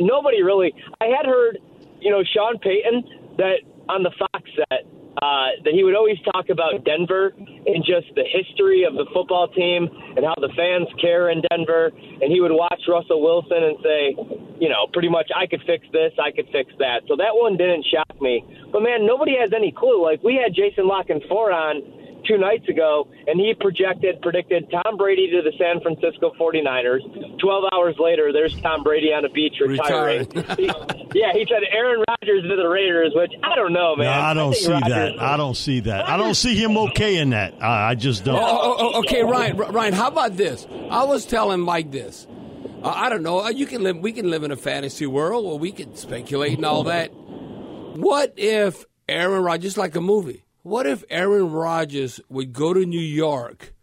nobody 0.00 0.42
really. 0.42 0.74
I 1.00 1.06
had 1.06 1.26
heard, 1.26 1.58
you 2.00 2.10
know, 2.10 2.22
Sean 2.34 2.58
Payton 2.58 3.36
that 3.38 3.64
on 3.88 4.02
the 4.02 4.10
Fox 4.18 4.50
set 4.56 4.84
uh, 5.22 5.56
that 5.64 5.72
he 5.72 5.84
would 5.84 5.94
always 5.94 6.18
talk 6.32 6.48
about 6.50 6.84
Denver 6.84 7.32
and 7.66 7.84
just 7.84 8.12
the 8.14 8.24
history 8.24 8.84
of 8.84 8.94
the 8.94 9.06
football 9.12 9.48
team 9.48 9.88
and 10.16 10.24
how 10.24 10.34
the 10.36 10.52
fans 10.56 10.88
care 11.00 11.30
in 11.30 11.42
Denver. 11.50 11.90
And 12.20 12.30
he 12.30 12.40
would 12.40 12.52
watch 12.52 12.80
Russell 12.88 13.22
Wilson 13.22 13.62
and 13.62 13.76
say, 13.82 14.02
you 14.60 14.68
know, 14.68 14.86
pretty 14.92 15.08
much, 15.08 15.30
I 15.34 15.46
could 15.46 15.62
fix 15.66 15.86
this, 15.92 16.12
I 16.20 16.30
could 16.30 16.46
fix 16.52 16.72
that. 16.78 17.02
So 17.08 17.16
that 17.16 17.32
one 17.32 17.56
didn't 17.56 17.86
shock 17.88 18.20
me. 18.20 18.44
But 18.72 18.82
man, 18.82 19.06
nobody 19.06 19.34
has 19.40 19.50
any 19.54 19.72
clue. 19.72 20.02
Like 20.02 20.22
we 20.22 20.36
had 20.36 20.54
Jason 20.54 20.86
La 20.86 21.02
Canfora 21.02 21.74
on 21.74 22.03
two 22.26 22.38
nights 22.38 22.68
ago, 22.68 23.08
and 23.26 23.38
he 23.38 23.54
projected, 23.58 24.20
predicted 24.22 24.70
Tom 24.70 24.96
Brady 24.96 25.30
to 25.30 25.42
the 25.42 25.52
San 25.58 25.80
Francisco 25.80 26.32
49ers. 26.38 27.00
12 27.38 27.64
hours 27.72 27.96
later, 27.98 28.32
there's 28.32 28.58
Tom 28.60 28.82
Brady 28.82 29.08
on 29.12 29.24
a 29.24 29.28
beach 29.28 29.54
retiring. 29.60 30.30
he, 30.56 30.66
yeah, 31.14 31.32
he 31.32 31.46
said 31.48 31.62
Aaron 31.70 32.02
Rodgers 32.08 32.42
to 32.42 32.56
the 32.56 32.68
Raiders, 32.68 33.12
which 33.14 33.32
I 33.42 33.54
don't 33.54 33.72
know, 33.72 33.96
man. 33.96 34.06
No, 34.06 34.12
I 34.12 34.34
don't 34.34 34.54
I 34.54 34.56
see 34.56 34.72
Rodgers 34.72 34.88
that. 34.88 35.22
I 35.22 35.36
don't 35.36 35.56
see 35.56 35.80
that. 35.80 36.08
I 36.08 36.16
don't 36.16 36.34
see 36.34 36.54
him 36.54 36.76
okay 36.78 37.16
in 37.16 37.30
that. 37.30 37.54
I, 37.62 37.90
I 37.90 37.94
just 37.94 38.24
don't. 38.24 38.36
Oh, 38.36 38.40
oh, 38.42 38.76
oh, 38.78 38.98
okay, 39.00 39.22
Ryan, 39.22 39.56
Ryan, 39.56 39.92
how 39.92 40.08
about 40.08 40.36
this? 40.36 40.66
I 40.90 41.04
was 41.04 41.26
telling 41.26 41.60
Mike 41.60 41.90
this. 41.90 42.26
Uh, 42.82 42.92
I 42.94 43.08
don't 43.08 43.22
know. 43.22 43.48
You 43.48 43.66
can 43.66 43.82
live. 43.82 43.98
We 43.98 44.12
can 44.12 44.30
live 44.30 44.44
in 44.44 44.50
a 44.50 44.56
fantasy 44.56 45.06
world 45.06 45.46
where 45.46 45.56
we 45.56 45.72
can 45.72 45.96
speculate 45.96 46.56
and 46.56 46.66
all 46.66 46.84
that. 46.84 47.08
What 47.14 48.34
if 48.36 48.84
Aaron 49.08 49.42
Rodgers, 49.42 49.78
like 49.78 49.94
a 49.96 50.00
movie? 50.00 50.43
What 50.64 50.86
if 50.86 51.04
Aaron 51.10 51.52
Rodgers 51.52 52.20
would 52.30 52.54
go 52.54 52.72
to 52.72 52.86
New 52.86 52.98
York 52.98 53.74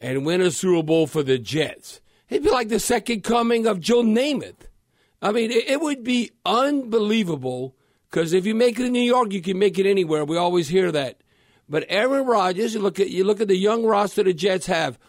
and 0.00 0.24
win 0.24 0.40
a 0.40 0.52
Super 0.52 0.84
Bowl 0.84 1.08
for 1.08 1.24
the 1.24 1.38
Jets? 1.38 2.00
He'd 2.28 2.44
be 2.44 2.50
like 2.50 2.68
the 2.68 2.78
second 2.78 3.24
coming 3.24 3.66
of 3.66 3.80
Joe 3.80 4.04
Namath. 4.04 4.68
I 5.20 5.32
mean, 5.32 5.50
it, 5.50 5.80
would 5.80 6.04
be 6.04 6.30
unbelievable 6.46 7.74
because 8.08 8.32
if 8.32 8.46
you 8.46 8.54
make 8.54 8.78
it 8.78 8.86
in 8.86 8.92
New 8.92 9.00
York, 9.00 9.32
you 9.32 9.42
can 9.42 9.58
make 9.58 9.76
it 9.76 9.90
anywhere. 9.90 10.24
We 10.24 10.36
always 10.36 10.68
hear 10.68 10.92
that. 10.92 11.18
But 11.68 11.84
Aaron 11.88 12.26
Rodgers, 12.26 12.74
you 12.74 12.80
look 12.80 13.00
at 13.00 13.10
you 13.10 13.24
look 13.24 13.40
at 13.40 13.48
the 13.48 13.56
young 13.56 13.84
roster 13.84 14.22
the 14.22 14.32
Jets 14.32 14.66
have. 14.66 15.00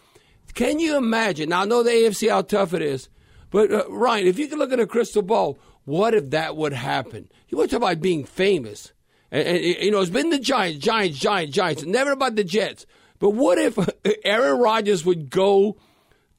Can 0.56 0.80
you 0.80 0.98
imagine? 0.98 1.50
Now 1.50 1.62
I 1.62 1.66
know 1.66 1.84
the 1.84 1.92
AFC 1.92 2.32
how 2.32 2.42
tough 2.42 2.74
it 2.74 2.82
is, 2.82 3.10
but 3.52 3.72
uh, 3.72 3.84
Ryan, 3.90 4.26
if 4.26 4.40
you 4.40 4.48
can 4.48 4.58
look 4.58 4.74
at 4.74 4.80
a 4.80 4.88
crystal 4.88 5.22
ball, 5.22 5.60
what 5.84 6.16
if 6.16 6.32
that 6.32 6.58
would 6.58 6.74
happen? 6.74 7.30
You 7.48 7.60
want 7.60 7.70
to 7.70 7.76
talk 7.76 7.84
about 7.84 8.02
being 8.02 8.24
famous? 8.24 8.92
And, 9.32 9.48
and, 9.48 9.64
you 9.64 9.92
know, 9.92 10.02
it's 10.02 10.10
been 10.10 10.30
the 10.30 10.40
Giants, 10.40 10.84
Giants, 10.84 11.20
Giants, 11.20 11.56
Giants, 11.56 11.84
never 11.84 12.12
about 12.12 12.36
the 12.36 12.44
Jets. 12.44 12.86
But 13.20 13.32
what 13.32 13.58
if 13.58 13.78
Aaron 14.26 14.60
Rodgers 14.60 15.06
would 15.06 15.30
go 15.30 15.78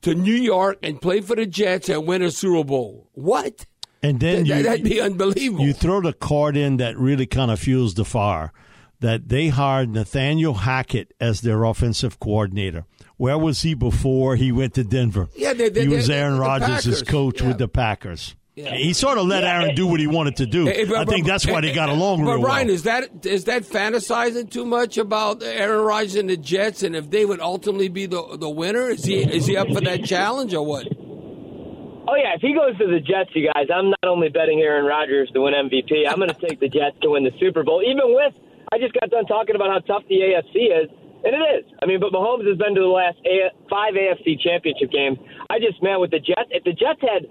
to 0.03 0.15
New 0.15 0.35
York 0.35 0.79
and 0.83 1.01
play 1.01 1.21
for 1.21 1.37
the 1.37 1.47
Jets 1.47 1.89
and 1.89 2.07
win 2.07 2.23
a 2.23 2.31
Super 2.31 2.65
Bowl? 2.65 3.09
What? 3.13 3.67
And 4.03 4.21
then 4.21 4.45
Th- 4.45 4.59
you, 4.59 4.63
that'd 4.63 4.85
be 4.85 5.01
unbelievable. 5.01 5.65
You 5.65 5.73
throw 5.73 6.01
the 6.01 6.13
card 6.13 6.57
in 6.57 6.77
that 6.77 6.97
really 6.97 7.27
kind 7.27 7.51
of 7.51 7.59
fuels 7.59 7.95
the 7.95 8.05
fire. 8.05 8.53
That 9.01 9.29
they 9.29 9.49
hired 9.49 9.91
Nathaniel 9.91 10.55
Hackett 10.55 11.13
as 11.21 11.43
their 11.43 11.65
offensive 11.65 12.19
coordinator. 12.19 12.87
Where 13.19 13.37
was 13.37 13.61
he 13.61 13.75
before 13.75 14.37
he 14.37 14.53
went 14.53 14.73
to 14.75 14.85
Denver? 14.85 15.29
Yeah, 15.37 15.53
they, 15.53 15.69
they, 15.69 15.83
he 15.83 15.89
was 15.89 16.09
Aaron 16.09 16.39
Rodgers' 16.39 17.03
coach 17.03 17.43
yeah. 17.43 17.49
with 17.49 17.59
the 17.59 17.69
Packers. 17.69 18.35
Yeah. 18.57 18.75
He 18.75 18.95
sort 18.95 19.19
of 19.19 19.27
let 19.27 19.43
yeah. 19.43 19.61
Aaron 19.61 19.75
do 19.75 19.87
what 19.87 20.01
he 20.01 20.07
wanted 20.07 20.37
to 20.37 20.47
do. 20.47 20.65
Hey, 20.65 20.87
but, 20.87 20.97
I 20.97 21.05
think 21.05 21.27
that's 21.27 21.47
why 21.47 21.61
they 21.61 21.75
got 21.75 21.91
along 21.91 22.25
but 22.25 22.37
real 22.37 22.43
Ryan, 22.43 22.69
well. 22.69 22.75
is 22.75 22.83
that 22.85 23.27
is 23.27 23.45
that 23.45 23.65
fantasizing 23.65 24.51
too 24.51 24.65
much 24.65 24.97
about 24.97 25.43
Aaron 25.43 25.85
Rodgers 25.85 26.15
and 26.15 26.31
the 26.31 26.39
Jets, 26.39 26.83
and 26.83 26.97
if 26.97 27.11
they 27.11 27.27
would 27.27 27.41
ultimately 27.41 27.89
be 27.89 28.07
the 28.07 28.39
the 28.41 28.49
winner? 28.49 28.89
Is 28.89 29.05
he 29.05 29.21
is 29.21 29.45
he 29.45 29.59
up 29.59 29.69
for 29.69 29.83
that 29.83 30.05
challenge 30.05 30.55
or 30.55 30.65
what? 30.65 30.89
Oh 30.89 32.17
yeah, 32.17 32.33
if 32.33 32.41
he 32.41 32.55
goes 32.55 32.73
to 32.79 32.87
the 32.87 33.01
Jets, 33.01 33.29
you 33.35 33.45
guys, 33.53 33.69
I'm 33.69 33.91
not 33.91 34.09
only 34.09 34.31
betting 34.31 34.61
Aaron 34.61 34.87
Rodgers 34.87 35.29
to 35.35 35.43
win 35.43 35.53
MVP. 35.53 36.09
I'm 36.09 36.17
going 36.17 36.33
to 36.33 36.41
take 36.49 36.59
the 36.59 36.71
Jets 36.73 36.97
to 37.03 37.11
win 37.11 37.25
the 37.25 37.37
Super 37.39 37.63
Bowl. 37.63 37.83
Even 37.85 38.15
with, 38.15 38.33
I 38.73 38.79
just 38.79 38.95
got 38.95 39.11
done 39.11 39.27
talking 39.27 39.55
about 39.55 39.69
how 39.69 39.81
tough 39.85 40.09
the 40.09 40.17
AFC 40.17 40.73
is, 40.73 40.89
and 41.29 41.35
it 41.37 41.45
is. 41.61 41.65
I 41.83 41.85
mean, 41.85 42.01
but 42.01 42.09
Mahomes 42.09 42.49
has 42.49 42.57
been 42.57 42.73
to 42.73 42.81
the 42.81 42.89
last 42.89 43.21
five 43.69 43.93
AFC 43.93 44.41
Championship 44.41 44.89
games. 44.89 45.19
I 45.51 45.59
just 45.61 45.83
man 45.83 46.01
with 46.01 46.11
the 46.11 46.25
Jets. 46.25 46.49
If 46.49 46.65
the 46.65 46.73
Jets 46.73 47.05
had 47.05 47.29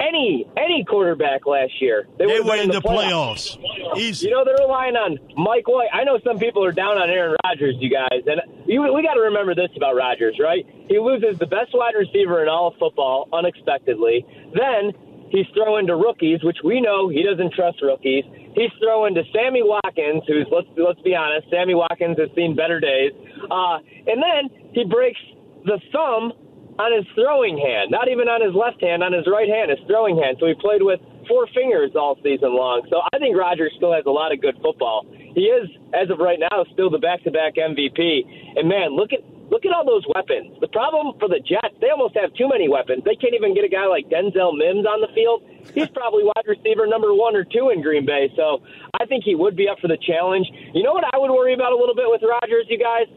any 0.00 0.46
any 0.56 0.84
quarterback 0.84 1.46
last 1.46 1.72
year, 1.80 2.06
they, 2.18 2.26
They 2.26 2.40
went 2.40 2.62
in 2.62 2.70
the 2.70 2.80
playoffs. 2.80 3.58
Easy. 3.96 4.28
You 4.28 4.34
know 4.34 4.44
they're 4.44 4.66
relying 4.66 4.96
on 4.96 5.18
Mike 5.36 5.68
White. 5.68 5.88
I 5.92 6.04
know 6.04 6.18
some 6.24 6.38
people 6.38 6.64
are 6.64 6.72
down 6.72 6.98
on 6.98 7.10
Aaron 7.10 7.36
Rodgers, 7.44 7.76
you 7.78 7.90
guys, 7.90 8.22
and 8.26 8.40
you, 8.66 8.82
we 8.92 9.02
got 9.02 9.14
to 9.14 9.20
remember 9.20 9.54
this 9.54 9.70
about 9.76 9.96
Rodgers, 9.96 10.38
right? 10.40 10.66
He 10.88 10.98
loses 10.98 11.38
the 11.38 11.46
best 11.46 11.70
wide 11.74 11.94
receiver 11.98 12.42
in 12.42 12.48
all 12.48 12.68
of 12.68 12.74
football 12.78 13.28
unexpectedly. 13.32 14.24
Then 14.54 14.92
he's 15.30 15.46
throwing 15.54 15.86
to 15.86 15.96
rookies, 15.96 16.42
which 16.42 16.58
we 16.64 16.80
know 16.80 17.08
he 17.08 17.22
doesn't 17.22 17.52
trust 17.54 17.82
rookies. 17.82 18.24
He's 18.54 18.70
throwing 18.82 19.14
to 19.14 19.22
Sammy 19.32 19.62
Watkins, 19.62 20.22
who's 20.26 20.46
let's 20.50 20.68
let's 20.76 21.00
be 21.02 21.14
honest, 21.14 21.48
Sammy 21.50 21.74
Watkins 21.74 22.18
has 22.18 22.28
seen 22.34 22.56
better 22.56 22.80
days. 22.80 23.12
Uh, 23.50 23.78
and 24.06 24.22
then 24.22 24.70
he 24.72 24.84
breaks 24.84 25.20
the 25.64 25.80
thumb 25.92 26.32
on 26.78 26.94
his 26.94 27.06
throwing 27.14 27.58
hand, 27.58 27.90
not 27.90 28.08
even 28.08 28.30
on 28.30 28.38
his 28.40 28.54
left 28.54 28.80
hand, 28.80 29.02
on 29.02 29.12
his 29.12 29.26
right 29.26 29.48
hand, 29.50 29.70
his 29.70 29.82
throwing 29.86 30.16
hand. 30.16 30.38
So 30.38 30.46
he 30.46 30.54
played 30.54 30.82
with 30.82 31.02
four 31.26 31.46
fingers 31.50 31.92
all 31.98 32.16
season 32.22 32.54
long. 32.54 32.86
So 32.88 33.02
I 33.12 33.18
think 33.18 33.36
Rodgers 33.36 33.74
still 33.76 33.92
has 33.92 34.06
a 34.06 34.14
lot 34.14 34.32
of 34.32 34.40
good 34.40 34.56
football. 34.62 35.04
He 35.10 35.50
is, 35.50 35.68
as 35.92 36.08
of 36.10 36.18
right 36.18 36.38
now, 36.38 36.64
still 36.72 36.88
the 36.88 37.02
back-to-back 37.02 37.58
MVP. 37.58 38.56
And 38.56 38.68
man, 38.68 38.94
look 38.96 39.12
at 39.12 39.20
look 39.50 39.64
at 39.64 39.72
all 39.72 39.84
those 39.84 40.04
weapons. 40.14 40.56
The 40.60 40.68
problem 40.68 41.16
for 41.18 41.28
the 41.28 41.40
Jets, 41.40 41.74
they 41.80 41.88
almost 41.88 42.14
have 42.16 42.32
too 42.34 42.48
many 42.48 42.68
weapons. 42.68 43.02
They 43.04 43.16
can't 43.16 43.34
even 43.34 43.54
get 43.54 43.64
a 43.64 43.72
guy 43.72 43.86
like 43.86 44.08
Denzel 44.08 44.52
Mims 44.52 44.84
on 44.84 45.00
the 45.00 45.08
field. 45.16 45.42
He's 45.72 45.88
probably 45.88 46.24
wide 46.24 46.46
receiver 46.46 46.86
number 46.86 47.12
one 47.14 47.36
or 47.36 47.44
two 47.44 47.70
in 47.70 47.80
Green 47.80 48.04
Bay. 48.04 48.32
So 48.36 48.60
I 49.00 49.06
think 49.06 49.24
he 49.24 49.34
would 49.34 49.56
be 49.56 49.68
up 49.68 49.80
for 49.80 49.88
the 49.88 49.98
challenge. 50.00 50.46
You 50.72 50.82
know 50.82 50.92
what 50.92 51.04
I 51.12 51.16
would 51.18 51.32
worry 51.32 51.54
about 51.54 51.72
a 51.72 51.76
little 51.76 51.96
bit 51.96 52.08
with 52.08 52.22
Rodgers, 52.22 52.68
you 52.68 52.78
guys? 52.78 53.08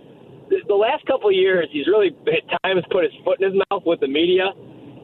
The- 0.67 0.75
last 0.75 1.05
couple 1.05 1.29
of 1.29 1.35
years, 1.35 1.67
he's 1.71 1.87
really 1.87 2.15
at 2.27 2.43
times 2.63 2.83
put 2.91 3.03
his 3.05 3.13
foot 3.23 3.39
in 3.41 3.51
his 3.53 3.61
mouth 3.71 3.83
with 3.85 3.99
the 4.01 4.07
media. 4.07 4.51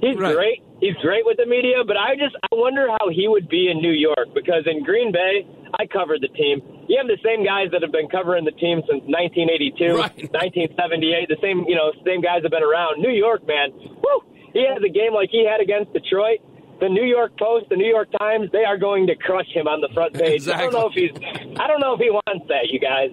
He's 0.01 0.16
Right. 0.18 0.36
great. 0.36 0.62
He's 0.82 0.94
great 1.01 1.25
with 1.25 1.38
the 1.38 1.46
media, 1.48 1.84
but 1.86 1.98
I 1.98 2.16
just 2.16 2.36
I 2.44 2.54
wonder 2.54 2.88
how 3.00 3.10
he 3.10 3.27
would 3.27 3.48
be 3.50 3.70
in 3.70 3.77
New 3.82 3.92
York 3.96 4.30
because 4.36 4.68
in 4.68 4.84
Green 4.84 5.12
Bay, 5.12 5.46
I 5.80 5.88
covered 5.88 6.22
the 6.22 6.27
team. 6.30 6.62
You 6.88 6.98
have 6.98 7.08
the 7.08 7.18
same 7.25 7.44
guys 7.44 7.72
that 7.72 7.82
have 7.82 7.92
been 7.92 8.08
covering 8.08 8.46
the 8.46 8.51
team 8.51 8.82
since 8.88 9.01
1982, 9.08 9.96
Right. 9.98 10.13
1978. 10.34 11.27
The 11.30 11.38
same, 11.42 11.66
you 11.68 11.75
know, 11.75 11.92
same 12.06 12.22
guys 12.22 12.44
have 12.44 12.51
been 12.51 12.63
around. 12.63 13.01
New 13.01 13.10
York, 13.12 13.46
man, 13.48 13.72
woo! 13.74 14.22
He 14.54 14.66
has 14.66 14.82
a 14.84 14.89
game 14.89 15.13
like 15.13 15.30
he 15.32 15.46
had 15.46 15.62
against 15.62 15.94
Detroit. 15.94 16.39
The 16.80 16.89
New 16.89 17.04
York 17.06 17.36
Post, 17.39 17.70
the 17.70 17.75
New 17.75 17.89
York 17.89 18.10
Times, 18.20 18.51
they 18.51 18.63
are 18.63 18.77
going 18.77 19.08
to 19.08 19.16
crush 19.16 19.50
him 19.51 19.68
on 19.68 19.82
the 19.82 19.89
front 19.96 20.13
page. 20.13 20.48
I 20.48 20.62
don't 20.62 20.74
know 20.74 20.88
if 20.88 20.94
he's, 20.94 21.12
I 21.58 21.66
don't 21.68 21.80
know 21.82 21.94
if 21.96 22.00
he 22.00 22.12
wants 22.12 22.46
that, 22.50 22.70
you 22.70 22.80
guys. 22.80 23.10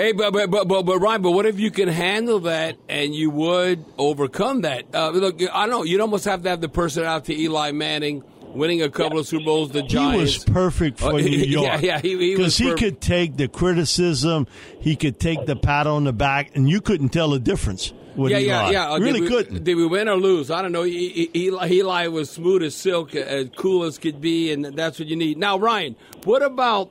Hey, 0.00 0.12
but 0.12 0.32
but 0.32 0.50
but 0.50 0.66
but, 0.66 0.82
but 0.84 0.98
Ryan, 0.98 1.20
but 1.20 1.32
what 1.32 1.44
if 1.44 1.60
you 1.60 1.70
can 1.70 1.86
handle 1.88 2.40
that 2.40 2.76
and 2.88 3.14
you 3.14 3.28
would 3.28 3.84
overcome 3.98 4.62
that? 4.62 4.84
Uh, 4.94 5.10
look, 5.10 5.42
I 5.42 5.66
don't 5.66 5.70
know. 5.70 5.82
You'd 5.84 6.00
almost 6.00 6.24
have 6.24 6.42
to 6.44 6.48
have 6.48 6.62
the 6.62 6.70
person 6.70 7.04
out 7.04 7.26
to 7.26 7.38
Eli 7.38 7.72
Manning, 7.72 8.24
winning 8.54 8.80
a 8.80 8.88
couple 8.88 9.18
of 9.18 9.26
Super 9.26 9.44
Bowls. 9.44 9.72
The 9.72 9.82
Giants. 9.82 10.14
He 10.16 10.22
was 10.22 10.44
perfect 10.46 10.98
for 11.00 11.12
Oh, 11.12 11.16
New 11.18 11.24
York. 11.28 11.82
yeah, 11.82 12.00
he- 12.00 12.16
he 12.16 12.30
was 12.36 12.56
because 12.56 12.56
he, 12.56 12.74
could 12.76 13.02
take 13.02 13.36
the 13.36 13.46
criticism, 13.46 14.46
he 14.80 14.96
could 14.96 15.20
take 15.20 15.44
the 15.44 15.54
pat 15.56 15.86
on 15.86 16.04
the 16.04 16.14
back, 16.14 16.52
and 16.56 16.66
you 16.66 16.80
couldn't 16.80 17.10
tell 17.10 17.28
the 17.28 17.38
difference. 17.38 17.92
With 18.16 18.32
yeah, 18.32 18.38
Eli. 18.38 18.46
yeah, 18.48 18.70
yeah. 18.70 18.90
Uh, 18.92 18.98
Really 19.00 19.28
couldn't. 19.28 19.64
Did 19.64 19.76
we 19.76 19.86
win 19.86 20.08
or 20.08 20.16
lose? 20.16 20.50
I 20.50 20.62
don't 20.62 20.72
know. 20.72 20.84
Eli, 20.84 21.68
Eli 21.70 22.06
was 22.08 22.28
smooth 22.30 22.62
as 22.64 22.74
silk, 22.74 23.14
as 23.14 23.50
cool 23.54 23.84
as 23.84 23.98
could 23.98 24.20
be, 24.20 24.50
and 24.50 24.64
that's 24.64 24.98
what 24.98 25.08
you 25.08 25.14
need. 25.16 25.36
Now, 25.38 25.58
Ryan, 25.58 25.94
what 26.24 26.42
about? 26.42 26.90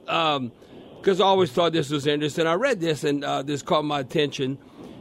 Because 0.99 1.21
I 1.21 1.25
always 1.25 1.51
thought 1.51 1.71
this 1.73 1.89
was 1.89 2.05
interesting. 2.07 2.45
I 2.45 2.53
read 2.55 2.79
this, 2.79 3.03
and 3.03 3.23
uh, 3.23 3.41
this 3.41 3.61
caught 3.61 3.85
my 3.85 3.99
attention. 4.01 4.57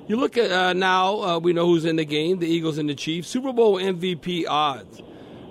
You 0.07 0.17
look 0.17 0.39
at 0.39 0.51
uh, 0.51 0.73
now, 0.73 1.21
uh, 1.23 1.39
we 1.39 1.53
know 1.53 1.67
who's 1.67 1.85
in 1.85 1.97
the 1.97 2.05
game: 2.05 2.39
the 2.39 2.47
Eagles 2.47 2.79
and 2.79 2.89
the 2.89 2.95
Chiefs. 2.95 3.29
Super 3.29 3.53
Bowl 3.53 3.77
MVP 3.77 4.45
odds. 4.49 5.03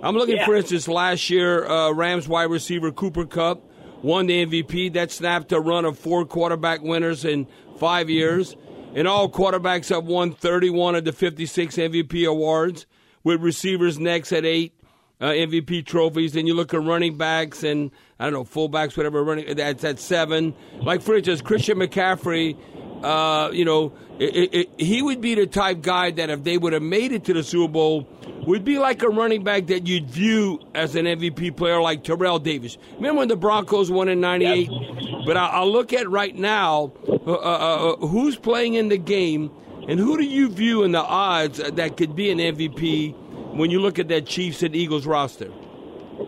I'm 0.02 0.14
looking, 0.16 0.36
Yeah. 0.36 0.46
for 0.46 0.54
instance, 0.56 0.88
last 0.88 1.28
year, 1.28 1.66
uh, 1.66 1.92
Rams 1.92 2.28
wide 2.28 2.50
receiver 2.50 2.90
Cooper 2.92 3.26
Kupp 3.26 3.62
won 4.02 4.26
the 4.26 4.46
MVP. 4.46 4.88
That 4.94 5.10
snapped 5.10 5.52
a 5.52 5.60
run 5.60 5.84
of 5.84 5.98
four 5.98 6.24
quarterback 6.24 6.82
winners 6.82 7.24
in 7.24 7.46
five 7.78 8.08
years. 8.08 8.56
And 8.94 9.06
all 9.06 9.28
quarterbacks 9.28 9.90
have 9.90 10.06
won 10.06 10.32
31 10.32 10.94
of 10.94 11.04
the 11.04 11.12
56 11.12 11.76
MVP 11.76 12.26
awards, 12.26 12.86
with 13.22 13.42
receivers 13.42 13.98
next 13.98 14.32
at 14.32 14.46
eight 14.46 14.72
uh, 15.20 15.26
MVP 15.30 15.84
trophies. 15.86 16.32
Then 16.32 16.46
you 16.46 16.54
look 16.54 16.72
at 16.74 16.82
running 16.82 17.16
backs 17.16 17.62
and, 17.62 17.90
I 18.18 18.24
don't 18.24 18.32
know, 18.32 18.44
fullbacks, 18.44 18.96
whatever, 18.96 19.22
running, 19.24 19.54
that's 19.56 19.84
at 19.84 19.98
seven. 19.98 20.54
Like, 20.80 21.02
for 21.02 21.16
instance, 21.16 21.40
Christian 21.42 21.78
McCaffrey, 21.78 22.56
uh, 23.02 23.50
you 23.52 23.64
know, 23.64 23.92
it, 24.18 24.36
it, 24.36 24.54
it- 24.54 24.70
he 24.80 25.02
would 25.02 25.20
be 25.20 25.34
the 25.34 25.46
type 25.46 25.80
guy 25.82 26.10
that 26.12 26.30
if 26.30 26.44
they 26.44 26.58
would 26.58 26.72
have 26.72 26.82
made 26.82 27.12
it 27.12 27.24
to 27.24 27.32
the 27.32 27.42
Super 27.42 27.72
Bowl, 27.72 28.08
would 28.46 28.64
be 28.64 28.78
like 28.78 29.02
a 29.02 29.08
running 29.08 29.44
back 29.44 29.66
that 29.66 29.86
you'd 29.86 30.08
view 30.08 30.58
as 30.74 30.94
an 30.96 31.04
MVP 31.04 31.54
player 31.56 31.80
like 31.82 32.02
Terrell 32.02 32.38
Davis. 32.38 32.78
Remember 32.96 33.18
when 33.18 33.28
the 33.28 33.36
Broncos 33.36 33.90
won 33.90 34.08
in 34.08 34.20
'98? 34.20 34.70
But 35.26 35.36
I, 35.36 35.48
I'll 35.48 35.70
look 35.70 35.92
at 35.92 36.08
right 36.08 36.34
now 36.34 36.92
uh, 37.06 37.12
uh, 37.32 37.34
uh, 37.34 37.96
who's 38.06 38.36
playing 38.36 38.74
in 38.74 38.88
the 38.88 38.96
game 38.96 39.50
and 39.86 39.98
who 40.00 40.16
do 40.16 40.24
you 40.24 40.48
view 40.48 40.82
in 40.82 40.92
the 40.92 41.02
odds 41.02 41.58
that 41.58 41.96
could 41.98 42.16
be 42.16 42.30
an 42.30 42.38
MVP 42.38 43.14
when 43.52 43.70
you 43.70 43.80
look 43.80 43.98
at 43.98 44.08
that 44.08 44.26
Chiefs 44.26 44.62
and 44.62 44.74
Eagles 44.74 45.06
roster? 45.06 45.50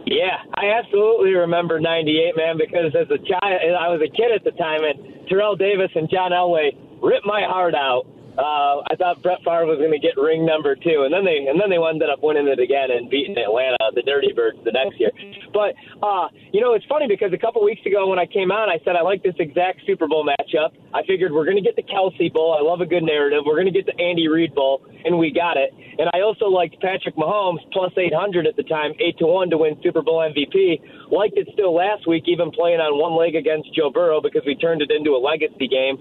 Yeah, 0.06 0.38
I 0.54 0.70
absolutely 0.78 1.34
remember 1.34 1.80
'98, 1.80 2.36
man, 2.36 2.56
because 2.58 2.94
as 2.94 3.10
a 3.10 3.18
child, 3.18 3.60
I 3.78 3.88
was 3.88 4.00
a 4.02 4.10
kid 4.10 4.30
at 4.34 4.44
the 4.44 4.52
time, 4.52 4.80
and 4.84 5.28
Terrell 5.28 5.56
Davis 5.56 5.90
and 5.94 6.08
John 6.10 6.32
Elway 6.32 6.76
ripped 7.02 7.26
my 7.26 7.42
heart 7.42 7.74
out. 7.74 8.06
Uh, 8.38 8.86
I 8.86 8.94
thought 8.96 9.22
Brett 9.22 9.42
Favre 9.44 9.66
was 9.66 9.78
going 9.78 9.92
to 9.92 9.98
get 9.98 10.16
ring 10.16 10.46
number 10.46 10.76
two, 10.76 11.02
and 11.02 11.12
then 11.12 11.24
they 11.24 11.50
and 11.50 11.58
then 11.60 11.68
they 11.68 11.82
ended 11.82 12.08
up 12.08 12.22
winning 12.22 12.46
it 12.46 12.62
again 12.62 12.90
and 12.90 13.10
beating 13.10 13.36
Atlanta, 13.36 13.90
the 13.94 14.02
Dirty 14.02 14.32
Birds, 14.32 14.58
the 14.64 14.70
next 14.70 15.00
year. 15.00 15.10
But 15.52 15.74
uh, 15.98 16.30
you 16.54 16.60
know, 16.60 16.74
it's 16.74 16.86
funny 16.86 17.06
because 17.10 17.32
a 17.34 17.38
couple 17.38 17.64
weeks 17.64 17.82
ago 17.84 18.06
when 18.06 18.18
I 18.18 18.26
came 18.26 18.54
on, 18.54 18.70
I 18.70 18.78
said 18.84 18.94
I 18.94 19.02
like 19.02 19.22
this 19.22 19.34
exact 19.38 19.82
Super 19.84 20.06
Bowl 20.06 20.22
matchup. 20.22 20.70
I 20.94 21.02
figured 21.06 21.32
we're 21.32 21.44
going 21.44 21.58
to 21.58 21.66
get 21.66 21.74
the 21.74 21.82
Kelce 21.82 22.32
Bowl. 22.32 22.54
I 22.54 22.62
love 22.62 22.80
a 22.80 22.86
good 22.86 23.02
narrative. 23.02 23.42
We're 23.44 23.58
going 23.58 23.70
to 23.70 23.74
get 23.74 23.86
the 23.86 23.98
Andy 23.98 24.28
Reid 24.28 24.54
Bowl, 24.54 24.86
and 25.04 25.18
we 25.18 25.32
got 25.34 25.56
it. 25.56 25.74
And 25.98 26.08
I 26.14 26.22
also 26.22 26.46
liked 26.46 26.80
Patrick 26.80 27.16
Mahomes 27.16 27.60
plus 27.72 27.92
800 27.96 28.46
at 28.46 28.56
the 28.56 28.62
time, 28.64 28.92
eight 29.00 29.18
to 29.18 29.26
one 29.26 29.50
to 29.50 29.58
win 29.58 29.76
Super 29.82 30.02
Bowl 30.02 30.22
MVP. 30.22 30.80
Liked 31.10 31.36
it 31.36 31.48
still 31.52 31.74
last 31.74 32.06
week, 32.06 32.24
even 32.26 32.50
playing 32.50 32.80
on 32.80 32.98
one 32.98 33.18
leg 33.18 33.34
against 33.34 33.74
Joe 33.74 33.90
Burrow 33.90 34.20
because 34.20 34.42
we 34.46 34.54
turned 34.54 34.82
it 34.82 34.90
into 34.90 35.10
a 35.12 35.20
legacy 35.20 35.68
game. 35.68 35.98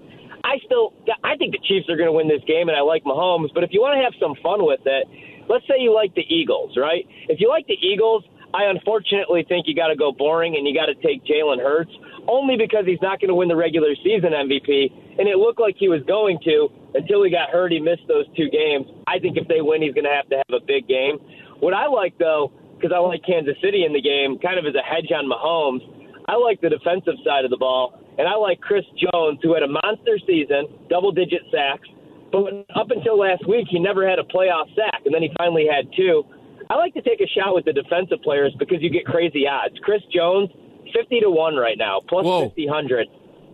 I 0.49 0.57
still, 0.65 0.97
I 1.23 1.37
think 1.37 1.53
the 1.53 1.61
Chiefs 1.61 1.85
are 1.89 1.95
going 1.95 2.09
to 2.09 2.17
win 2.17 2.27
this 2.27 2.41
game, 2.49 2.69
and 2.69 2.77
I 2.77 2.81
like 2.81 3.03
Mahomes. 3.05 3.53
But 3.53 3.63
if 3.63 3.69
you 3.69 3.85
want 3.85 4.01
to 4.01 4.03
have 4.03 4.17
some 4.17 4.33
fun 4.41 4.65
with 4.65 4.81
it, 4.81 5.05
let's 5.45 5.61
say 5.69 5.77
you 5.77 5.93
like 5.93 6.15
the 6.17 6.25
Eagles, 6.25 6.73
right? 6.73 7.05
If 7.29 7.37
you 7.39 7.49
like 7.49 7.67
the 7.69 7.77
Eagles, 7.77 8.25
I 8.49 8.65
unfortunately 8.65 9.45
think 9.45 9.69
you 9.69 9.75
got 9.75 9.93
to 9.93 9.95
go 9.95 10.11
boring 10.11 10.57
and 10.57 10.65
you 10.65 10.73
got 10.73 10.89
to 10.89 10.97
take 11.05 11.21
Jalen 11.21 11.61
Hurts, 11.61 11.93
only 12.27 12.57
because 12.57 12.89
he's 12.89 13.01
not 13.01 13.21
going 13.21 13.29
to 13.29 13.37
win 13.37 13.47
the 13.47 13.55
regular 13.55 13.93
season 14.01 14.33
MVP, 14.33 14.89
and 15.21 15.29
it 15.29 15.37
looked 15.37 15.61
like 15.61 15.75
he 15.77 15.87
was 15.87 16.01
going 16.09 16.39
to 16.45 16.69
until 16.97 17.21
he 17.21 17.29
got 17.29 17.53
hurt. 17.53 17.71
He 17.71 17.79
missed 17.79 18.09
those 18.09 18.25
two 18.33 18.49
games. 18.49 18.89
I 19.05 19.19
think 19.19 19.37
if 19.37 19.47
they 19.47 19.61
win, 19.61 19.85
he's 19.85 19.93
going 19.93 20.09
to 20.09 20.17
have 20.17 20.29
to 20.29 20.41
have 20.41 20.49
a 20.49 20.65
big 20.65 20.87
game. 20.87 21.21
What 21.61 21.77
I 21.77 21.85
like 21.85 22.17
though, 22.17 22.51
because 22.73 22.89
I 22.89 22.97
like 22.97 23.21
Kansas 23.21 23.55
City 23.61 23.85
in 23.85 23.93
the 23.93 24.01
game, 24.01 24.39
kind 24.41 24.57
of 24.57 24.65
as 24.65 24.73
a 24.73 24.81
hedge 24.81 25.13
on 25.13 25.29
Mahomes. 25.29 25.85
I 26.25 26.37
like 26.37 26.61
the 26.61 26.69
defensive 26.69 27.21
side 27.25 27.45
of 27.45 27.51
the 27.51 27.57
ball, 27.57 28.01
and 28.17 28.27
I 28.27 28.35
like 28.35 28.59
Chris 28.61 28.85
Jones, 28.97 29.39
who 29.43 29.53
had 29.53 29.63
a 29.63 29.67
monster 29.67 30.17
season, 30.25 30.67
double 30.89 31.11
digit 31.11 31.41
sacks. 31.51 31.87
But 32.31 32.65
up 32.75 32.91
until 32.91 33.17
last 33.17 33.47
week, 33.47 33.67
he 33.69 33.79
never 33.79 34.07
had 34.07 34.19
a 34.19 34.23
playoff 34.23 34.73
sack, 34.75 35.01
and 35.05 35.13
then 35.13 35.21
he 35.21 35.31
finally 35.37 35.65
had 35.65 35.89
two. 35.95 36.23
I 36.69 36.75
like 36.75 36.93
to 36.93 37.01
take 37.01 37.21
a 37.21 37.27
shot 37.27 37.55
with 37.55 37.65
the 37.65 37.73
defensive 37.73 38.21
players 38.21 38.53
because 38.59 38.77
you 38.81 38.89
get 38.91 39.05
crazy 39.05 39.47
odds. 39.47 39.73
Chris 39.81 40.01
Jones, 40.13 40.49
fifty 40.93 41.19
to 41.21 41.29
one 41.29 41.55
right 41.55 41.77
now, 41.77 42.01
plus 42.07 42.25
fifty 42.45 42.67
hundred. 42.67 43.07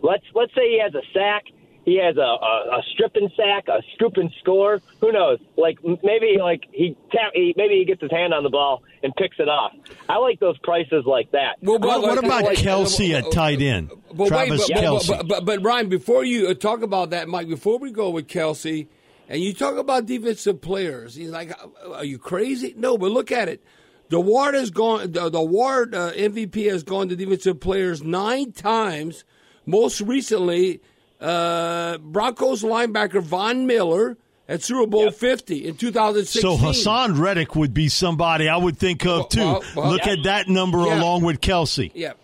Let's 0.04 0.26
let's 0.34 0.54
say 0.54 0.76
he 0.76 0.82
has 0.84 0.94
a 0.94 1.06
sack, 1.14 1.44
he 1.86 1.98
has 2.04 2.18
a, 2.18 2.20
a, 2.20 2.80
a 2.80 2.82
stripping 2.94 3.30
sack, 3.38 3.68
a 3.68 3.82
scoop 3.94 4.18
and 4.18 4.32
score. 4.42 4.82
Who 5.02 5.12
knows? 5.12 5.40
Like 5.56 5.78
maybe 5.84 6.38
like 6.42 6.64
he, 6.72 6.98
tap, 7.12 7.32
he 7.34 7.54
maybe 7.56 7.76
he 7.76 7.86
gets 7.86 8.02
his 8.02 8.12
hand 8.12 8.34
on 8.34 8.44
the 8.44 8.50
ball 8.50 8.84
and 9.04 9.16
picks 9.16 9.38
it 9.40 9.48
off. 9.48 9.72
I 10.10 10.18
like 10.18 10.40
those 10.40 10.58
prices 10.60 11.06
like 11.06 11.32
that. 11.32 11.58
Well, 11.62 11.80
What, 11.80 12.02
what 12.02 12.16
but- 12.16 12.26
about 12.26 12.44
but- 12.44 12.56
Kelce 12.58 13.12
but- 13.14 13.28
at 13.28 13.32
tight 13.32 13.62
end? 13.62 13.92
But 14.14 14.28
Travis 14.30 14.62
wait, 14.62 14.70
but, 14.74 14.84
Kelce. 14.84 15.08
But, 15.08 15.18
but, 15.18 15.28
but, 15.28 15.46
but 15.46 15.64
Ryan, 15.64 15.90
before 15.90 16.24
you 16.26 16.48
uh, 16.48 16.54
talk 16.56 16.82
about 16.82 17.12
that, 17.12 17.28
Mike, 17.28 17.48
before 17.50 17.78
we 17.80 17.92
go 17.92 18.10
with 18.10 18.28
Kelce, 18.28 18.88
and 19.30 19.42
you 19.42 19.54
talk 19.54 19.78
about 19.78 20.06
defensive 20.06 20.62
players, 20.62 21.16
he's 21.16 21.32
like, 21.32 21.52
"Are 21.94 22.06
you 22.06 22.18
crazy?" 22.20 22.74
No, 22.78 22.98
but 22.98 23.12
look 23.12 23.32
at 23.32 23.50
it. 23.50 23.64
The 24.10 24.20
Ward 24.20 24.54
has 24.54 24.70
gone. 24.72 25.12
The, 25.12 25.30
the 25.30 25.42
Ward 25.42 25.94
uh, 25.96 26.12
MVP 26.14 26.70
has 26.72 26.84
gone 26.84 27.10
to 27.10 27.16
defensive 27.16 27.60
players 27.60 28.04
nine 28.04 28.52
times. 28.52 29.24
Most 29.66 30.00
recently, 30.02 30.80
uh, 31.22 31.98
Broncos 32.00 32.64
linebacker 32.64 33.22
Von 33.22 33.68
Miller 33.68 34.18
at 34.48 34.62
Super 34.62 34.88
Bowl 34.88 35.06
yep. 35.06 35.14
50 35.16 35.68
in 35.68 35.76
2016. 35.76 36.42
So 36.42 36.58
Haason 36.58 37.20
Reddick 37.20 37.56
would 37.56 37.74
be 37.74 37.90
somebody 37.90 38.48
I 38.48 38.58
would 38.58 38.78
think 38.78 39.06
of 39.06 39.30
too. 39.30 39.40
Well, 39.40 39.64
well, 39.76 39.92
Look 39.92 40.06
yep. 40.06 40.20
at 40.20 40.24
that 40.26 40.48
number 40.48 40.86
yeah. 40.86 41.00
along 41.00 41.24
with 41.24 41.42
Kelce. 41.42 41.92
Yep. 41.94 42.20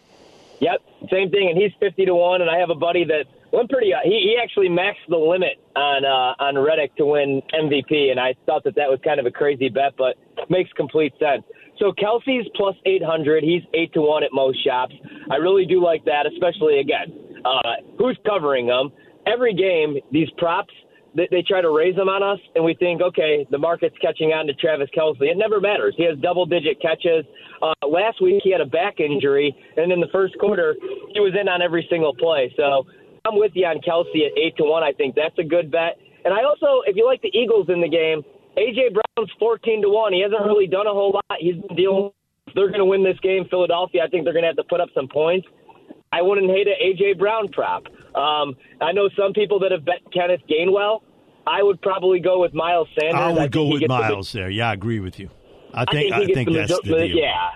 Yep, 0.60 0.82
same 1.12 1.32
thing. 1.32 1.50
And 1.50 1.58
he's 1.58 1.72
50 1.80 2.06
to 2.06 2.14
1, 2.14 2.42
and 2.42 2.50
I 2.50 2.60
have 2.60 2.70
a 2.70 2.76
buddy 2.76 3.04
that 3.06 3.26
went 3.52 3.70
pretty. 3.70 3.94
Uh, 3.94 3.98
he, 4.04 4.12
he 4.12 4.38
actually 4.42 4.70
maxed 4.70 5.10
the 5.10 5.18
limit 5.18 5.58
on 5.76 6.06
uh, 6.06 6.44
on 6.44 6.58
Reddick 6.58 6.96
to 6.98 7.06
win 7.06 7.42
MVP, 7.52 8.12
and 8.12 8.20
I 8.20 8.36
thought 8.46 8.64
that 8.66 8.76
that 8.76 8.88
was 8.88 9.00
kind 9.04 9.20
of 9.20 9.26
a 9.26 9.32
crazy 9.32 9.70
bet, 9.70 9.94
but 9.98 10.18
makes 10.50 10.72
complete 10.74 11.14
sense. 11.18 11.44
So 11.80 11.92
Kelce's 11.94 12.48
plus 12.56 12.76
800. 12.86 13.44
He's 13.44 13.64
8 13.74 13.94
to 13.94 14.02
1 14.02 14.24
at 14.24 14.30
most 14.32 14.64
shops. 14.64 14.94
I 15.32 15.38
really 15.38 15.66
do 15.66 15.84
like 15.84 16.06
that, 16.06 16.28
especially, 16.32 16.80
again, 16.80 17.12
uh, 17.46 17.62
who's 17.98 18.18
covering 18.28 18.68
them? 18.68 18.92
Every 19.28 19.54
game, 19.54 19.98
these 20.12 20.30
props– 20.38 20.74
they, 21.16 21.28
they 21.30 21.42
try 21.42 21.62
to 21.62 21.70
raise 21.70 21.96
them 21.96 22.08
on 22.08 22.24
us, 22.24 22.40
and 22.56 22.64
we 22.64 22.74
think, 22.76 23.02
okay, 23.02 23.46
the 23.52 23.58
market's 23.58 23.96
catching 24.02 24.32
on 24.32 24.48
to 24.48 24.54
Travis 24.54 24.90
Kelce. 24.96 25.20
It 25.22 25.38
never 25.38 25.60
matters. 25.60 25.94
He 25.98 26.06
has 26.06 26.18
double 26.20 26.46
digit 26.46 26.82
catches. 26.82 27.26
Uh, 27.62 27.74
last 27.88 28.22
week, 28.22 28.42
he 28.44 28.52
had 28.52 28.62
a 28.62 28.66
back 28.66 29.00
injury, 29.00 29.56
and 29.76 29.92
in 29.92 30.00
the 30.00 30.08
first 30.12 30.38
quarter, 30.40 30.76
he 31.14 31.20
was 31.20 31.34
in 31.40 31.48
on 31.50 31.62
every 31.62 31.86
single 31.90 32.16
play. 32.16 32.54
So 32.56 32.88
I'm 33.26 33.38
with 33.38 33.52
you 33.56 33.66
on 33.66 33.82
Kelce 33.84 34.26
at 34.26 34.38
8 34.38 34.58
to 34.58 34.64
1. 34.64 34.84
I 34.84 34.94
think 34.94 35.16
that's 35.16 35.38
a 35.38 35.44
good 35.44 35.72
bet. 35.72 35.98
And 36.24 36.34
I 36.34 36.44
also, 36.44 36.82
if 36.86 36.96
you 36.96 37.06
like 37.06 37.22
the 37.22 37.36
Eagles 37.36 37.68
in 37.68 37.82
the 37.82 37.90
game, 37.90 38.24
A.J. 38.56 38.96
Brown's 38.96 39.32
14 39.40 39.82
to 39.82 39.90
1. 39.90 40.14
He 40.14 40.22
hasn't 40.22 40.46
really 40.46 40.68
done 40.68 40.88
a 40.88 40.94
whole 40.94 41.12
lot. 41.12 41.40
He's 41.40 41.56
been 41.56 41.76
dealing. 41.76 42.12
They're 42.56 42.68
going 42.68 42.80
to 42.80 42.86
win 42.86 43.04
this 43.04 43.20
game. 43.22 43.46
Philadelphia, 43.50 44.04
I 44.04 44.08
think 44.08 44.24
they're 44.24 44.34
going 44.34 44.44
to 44.44 44.50
have 44.50 44.58
to 44.58 44.68
put 44.70 44.82
up 44.82 44.90
some 44.94 45.08
points. 45.08 45.48
I 46.12 46.22
wouldn't 46.22 46.50
hate 46.50 46.68
an 46.68 46.76
A.J. 46.80 47.14
Brown 47.14 47.48
prop. 47.50 47.88
Um, 48.16 48.56
I 48.82 48.92
know 48.92 49.10
some 49.18 49.34
people 49.34 49.60
that 49.60 49.72
have 49.72 49.86
bet 49.86 50.02
Kenneth 50.14 50.42
Gainwell. 50.50 51.02
I 51.48 51.64
would 51.64 51.82
probably 51.82 52.20
go 52.20 52.40
with 52.42 52.54
Miles 52.54 52.88
Sanders. 53.00 53.20
I 53.20 53.32
would 53.32 53.42
I 53.42 53.48
go 53.48 53.66
with 53.66 53.88
Miles 53.88 54.32
the, 54.32 54.40
there. 54.40 54.50
Yeah, 54.50 54.70
I 54.70 54.74
agree 54.74 55.00
with 55.00 55.20
you. 55.20 55.30
I 55.74 55.86
think 55.86 56.14
I 56.14 56.20
think, 56.20 56.32
I 56.32 56.34
think 56.34 56.50
the, 56.50 56.56
that's 56.56 56.72
the, 56.84 56.90
the 56.90 57.08
deal. 57.08 57.18
Yeah, 57.18 57.50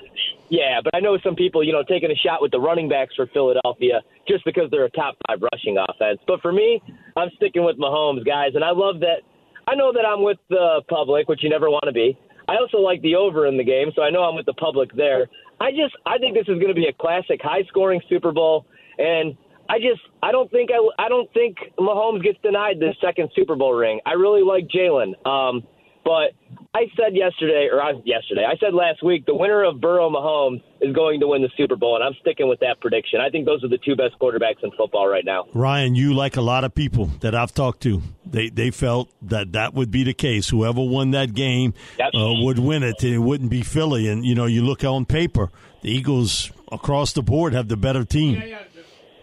yeah, 0.49 0.79
but 0.83 0.95
I 0.95 0.99
know 0.99 1.17
some 1.23 1.35
people, 1.35 1.63
you 1.63 1.73
know, 1.73 1.83
taking 1.83 2.11
a 2.11 2.15
shot 2.15 2.41
with 2.41 2.51
the 2.51 2.59
running 2.59 2.87
backs 2.87 3.13
for 3.15 3.27
Philadelphia 3.27 4.01
just 4.27 4.45
because 4.45 4.69
they're 4.71 4.85
a 4.85 4.91
top 4.91 5.15
five 5.27 5.39
rushing 5.51 5.77
offense. 5.77 6.19
But 6.27 6.41
for 6.41 6.51
me, 6.51 6.81
I'm 7.17 7.29
sticking 7.35 7.63
with 7.63 7.77
Mahomes, 7.77 8.25
guys, 8.25 8.51
and 8.55 8.63
I 8.63 8.71
love 8.71 8.99
that. 9.01 9.21
I 9.67 9.75
know 9.75 9.91
that 9.91 10.05
I'm 10.05 10.23
with 10.23 10.37
the 10.49 10.81
public, 10.87 11.27
which 11.27 11.43
you 11.43 11.49
never 11.49 11.69
want 11.69 11.85
to 11.85 11.91
be. 11.91 12.17
I 12.47 12.57
also 12.57 12.77
like 12.77 13.01
the 13.01 13.15
over 13.15 13.47
in 13.47 13.57
the 13.57 13.63
game, 13.63 13.91
so 13.95 14.03
I 14.03 14.11
know 14.11 14.21
I'm 14.21 14.35
with 14.35 14.45
the 14.45 14.53
public 14.53 14.93
there. 14.95 15.27
I 15.59 15.71
just 15.71 15.95
I 16.05 16.17
think 16.17 16.35
this 16.35 16.47
is 16.47 16.59
going 16.59 16.67
to 16.67 16.73
be 16.73 16.87
a 16.87 16.93
classic, 16.93 17.39
high-scoring 17.41 18.01
Super 18.09 18.31
Bowl, 18.31 18.65
and 18.97 19.37
I 19.69 19.79
just 19.79 20.01
I 20.21 20.31
don't 20.31 20.51
think 20.51 20.69
I 20.71 21.03
I 21.03 21.09
don't 21.09 21.31
think 21.33 21.57
Mahomes 21.79 22.23
gets 22.23 22.39
denied 22.41 22.79
the 22.79 22.93
second 23.01 23.29
Super 23.35 23.55
Bowl 23.55 23.73
ring. 23.73 23.99
I 24.05 24.13
really 24.13 24.43
like 24.43 24.67
Jalen, 24.67 25.15
um, 25.25 25.63
but 26.03 26.33
I 26.75 26.85
said 26.95 27.15
yesterday 27.15 27.69
or 27.71 27.81
I, 27.81 27.93
yesterday 28.03 28.45
I 28.45 28.57
said 28.57 28.73
last 28.73 29.01
week 29.03 29.25
the 29.25 29.33
winner 29.33 29.63
of 29.63 29.81
Burrow 29.81 30.09
Mahomes 30.09 30.61
is 30.81 30.93
going 30.93 31.19
to 31.21 31.27
win 31.27 31.41
the 31.41 31.49
Super 31.57 31.75
Bowl, 31.75 31.95
and 31.95 32.03
I'm 32.03 32.13
sticking 32.21 32.47
with 32.47 32.59
that 32.59 32.79
prediction. 32.81 33.19
I 33.21 33.29
think 33.29 33.45
those 33.45 33.63
are 33.63 33.69
the 33.69 33.79
two 33.79 33.95
best 33.95 34.19
quarterbacks 34.19 34.63
in 34.63 34.71
football 34.77 35.07
right 35.07 35.25
now. 35.25 35.45
Ryan, 35.53 35.95
you 35.95 36.13
like 36.13 36.35
a 36.35 36.41
lot 36.41 36.63
of 36.63 36.75
people 36.75 37.07
that 37.21 37.33
I've 37.33 37.53
talked 37.53 37.81
to, 37.83 38.01
they 38.35 38.49
they 38.49 38.69
felt 38.69 39.09
that 39.21 39.53
that 39.53 39.73
would 39.73 39.89
be 39.89 40.03
the 40.03 40.13
case. 40.13 40.49
Whoever 40.49 40.81
won 40.83 41.11
that 41.11 41.33
game 41.33 41.73
uh, 41.99 42.09
would 42.13 42.59
win 42.59 42.83
it. 42.83 43.01
It 43.03 43.19
wouldn't 43.19 43.49
be 43.49 43.61
Philly, 43.61 44.07
and 44.09 44.25
you 44.25 44.35
know 44.35 44.45
you 44.45 44.63
look 44.63 44.83
on 44.83 45.05
paper, 45.05 45.51
the 45.81 45.89
Eagles 45.89 46.51
across 46.71 47.13
the 47.13 47.23
board 47.23 47.53
have 47.53 47.69
the 47.69 47.77
better 47.77 48.03
team. 48.03 48.35
Yeah, 48.35 48.45
yeah. 48.45 48.61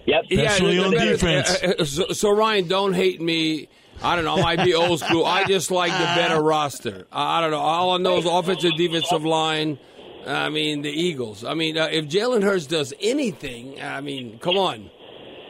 Yep. 0.04 0.25
Especially 0.31 0.76
yeah, 0.76 0.85
on 0.85 0.90
defense. 0.92 1.62
Uh, 1.62 1.75
uh, 1.78 1.85
so, 1.85 2.09
so, 2.09 2.31
Ryan, 2.31 2.66
don't 2.66 2.92
hate 2.92 3.21
me. 3.21 3.69
I 4.02 4.16
don't 4.16 4.25
know. 4.25 4.37
I 4.37 4.57
might 4.57 4.64
be 4.64 4.75
old 4.75 4.99
school. 4.99 5.25
I 5.25 5.45
just 5.45 5.71
like 5.71 5.92
the 5.92 5.99
better 5.99 6.42
roster. 6.42 7.07
I 7.12 7.40
don't 7.40 7.52
know. 7.52 7.59
All 7.59 7.90
I 7.92 7.99
know 7.99 8.19
is 8.19 8.25
offensive, 8.25 8.73
defensive 8.76 9.25
line. 9.25 9.78
I 10.26 10.49
mean, 10.49 10.83
the 10.83 10.90
Eagles. 10.90 11.45
I 11.45 11.54
mean, 11.54 11.78
uh, 11.78 11.88
if 11.90 12.07
Jalen 12.07 12.42
Hurts 12.42 12.66
does 12.66 12.92
anything, 13.00 13.80
I 13.80 14.00
mean, 14.00 14.39
come 14.41 14.56
on. 14.56 14.91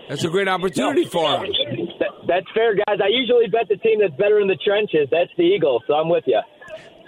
That's 0.09 0.25
a 0.25 0.29
great 0.29 0.49
opportunity 0.49 1.07
for 1.07 1.45
him. 1.45 1.82
That, 2.33 2.45
that's 2.45 2.55
fair, 2.55 2.75
guys. 2.75 2.99
I 3.03 3.09
usually 3.09 3.47
bet 3.49 3.68
the 3.68 3.77
team 3.77 4.01
that's 4.01 4.14
better 4.14 4.40
in 4.40 4.49
the 4.49 4.57
trenches. 4.57 5.09
That's 5.11 5.31
the 5.37 5.42
Eagles, 5.42 5.83
so 5.87 5.95
I'm 5.95 6.09
with 6.09 6.25
you. 6.27 6.40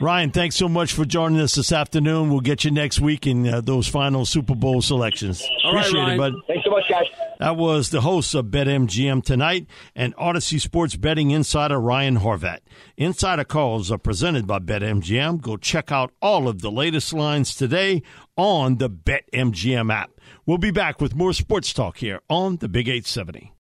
Ryan, 0.00 0.32
thanks 0.32 0.56
so 0.56 0.68
much 0.68 0.92
for 0.92 1.04
joining 1.04 1.40
us 1.40 1.54
this 1.54 1.70
afternoon. 1.70 2.28
We'll 2.28 2.40
get 2.40 2.64
you 2.64 2.72
next 2.72 3.00
week 3.00 3.26
in 3.26 3.46
uh, 3.46 3.60
those 3.60 3.87
final 3.87 4.26
Super 4.26 4.54
Bowl 4.54 4.82
selections. 4.82 5.42
All 5.64 5.78
Appreciate 5.78 6.00
right, 6.00 6.12
it, 6.14 6.18
bud. 6.18 6.32
Thanks 6.48 6.64
so 6.64 6.70
much, 6.70 6.88
guys. 6.88 7.06
That 7.38 7.56
was 7.56 7.90
the 7.90 8.00
host 8.00 8.34
of 8.34 8.46
BetMGM 8.46 9.22
tonight 9.22 9.66
and 9.94 10.14
Audacy 10.16 10.60
Sports 10.60 10.96
betting 10.96 11.30
insider 11.30 11.80
Ryan 11.80 12.18
Horvat. 12.18 12.58
Insider 12.96 13.44
calls 13.44 13.92
are 13.92 13.98
presented 13.98 14.46
by 14.46 14.58
BetMGM. 14.58 15.40
Go 15.40 15.56
check 15.56 15.92
out 15.92 16.12
all 16.20 16.48
of 16.48 16.60
the 16.60 16.72
latest 16.72 17.12
lines 17.12 17.54
today 17.54 18.02
on 18.37 18.78
the 18.78 18.90
BetMGM 18.90 19.92
app. 19.92 20.10
We'll 20.44 20.58
be 20.58 20.72
back 20.72 21.00
with 21.00 21.14
more 21.14 21.32
sports 21.32 21.72
talk 21.72 21.98
here 21.98 22.20
on 22.28 22.56
the 22.56 22.68
Big 22.68 22.88
870. 22.88 23.53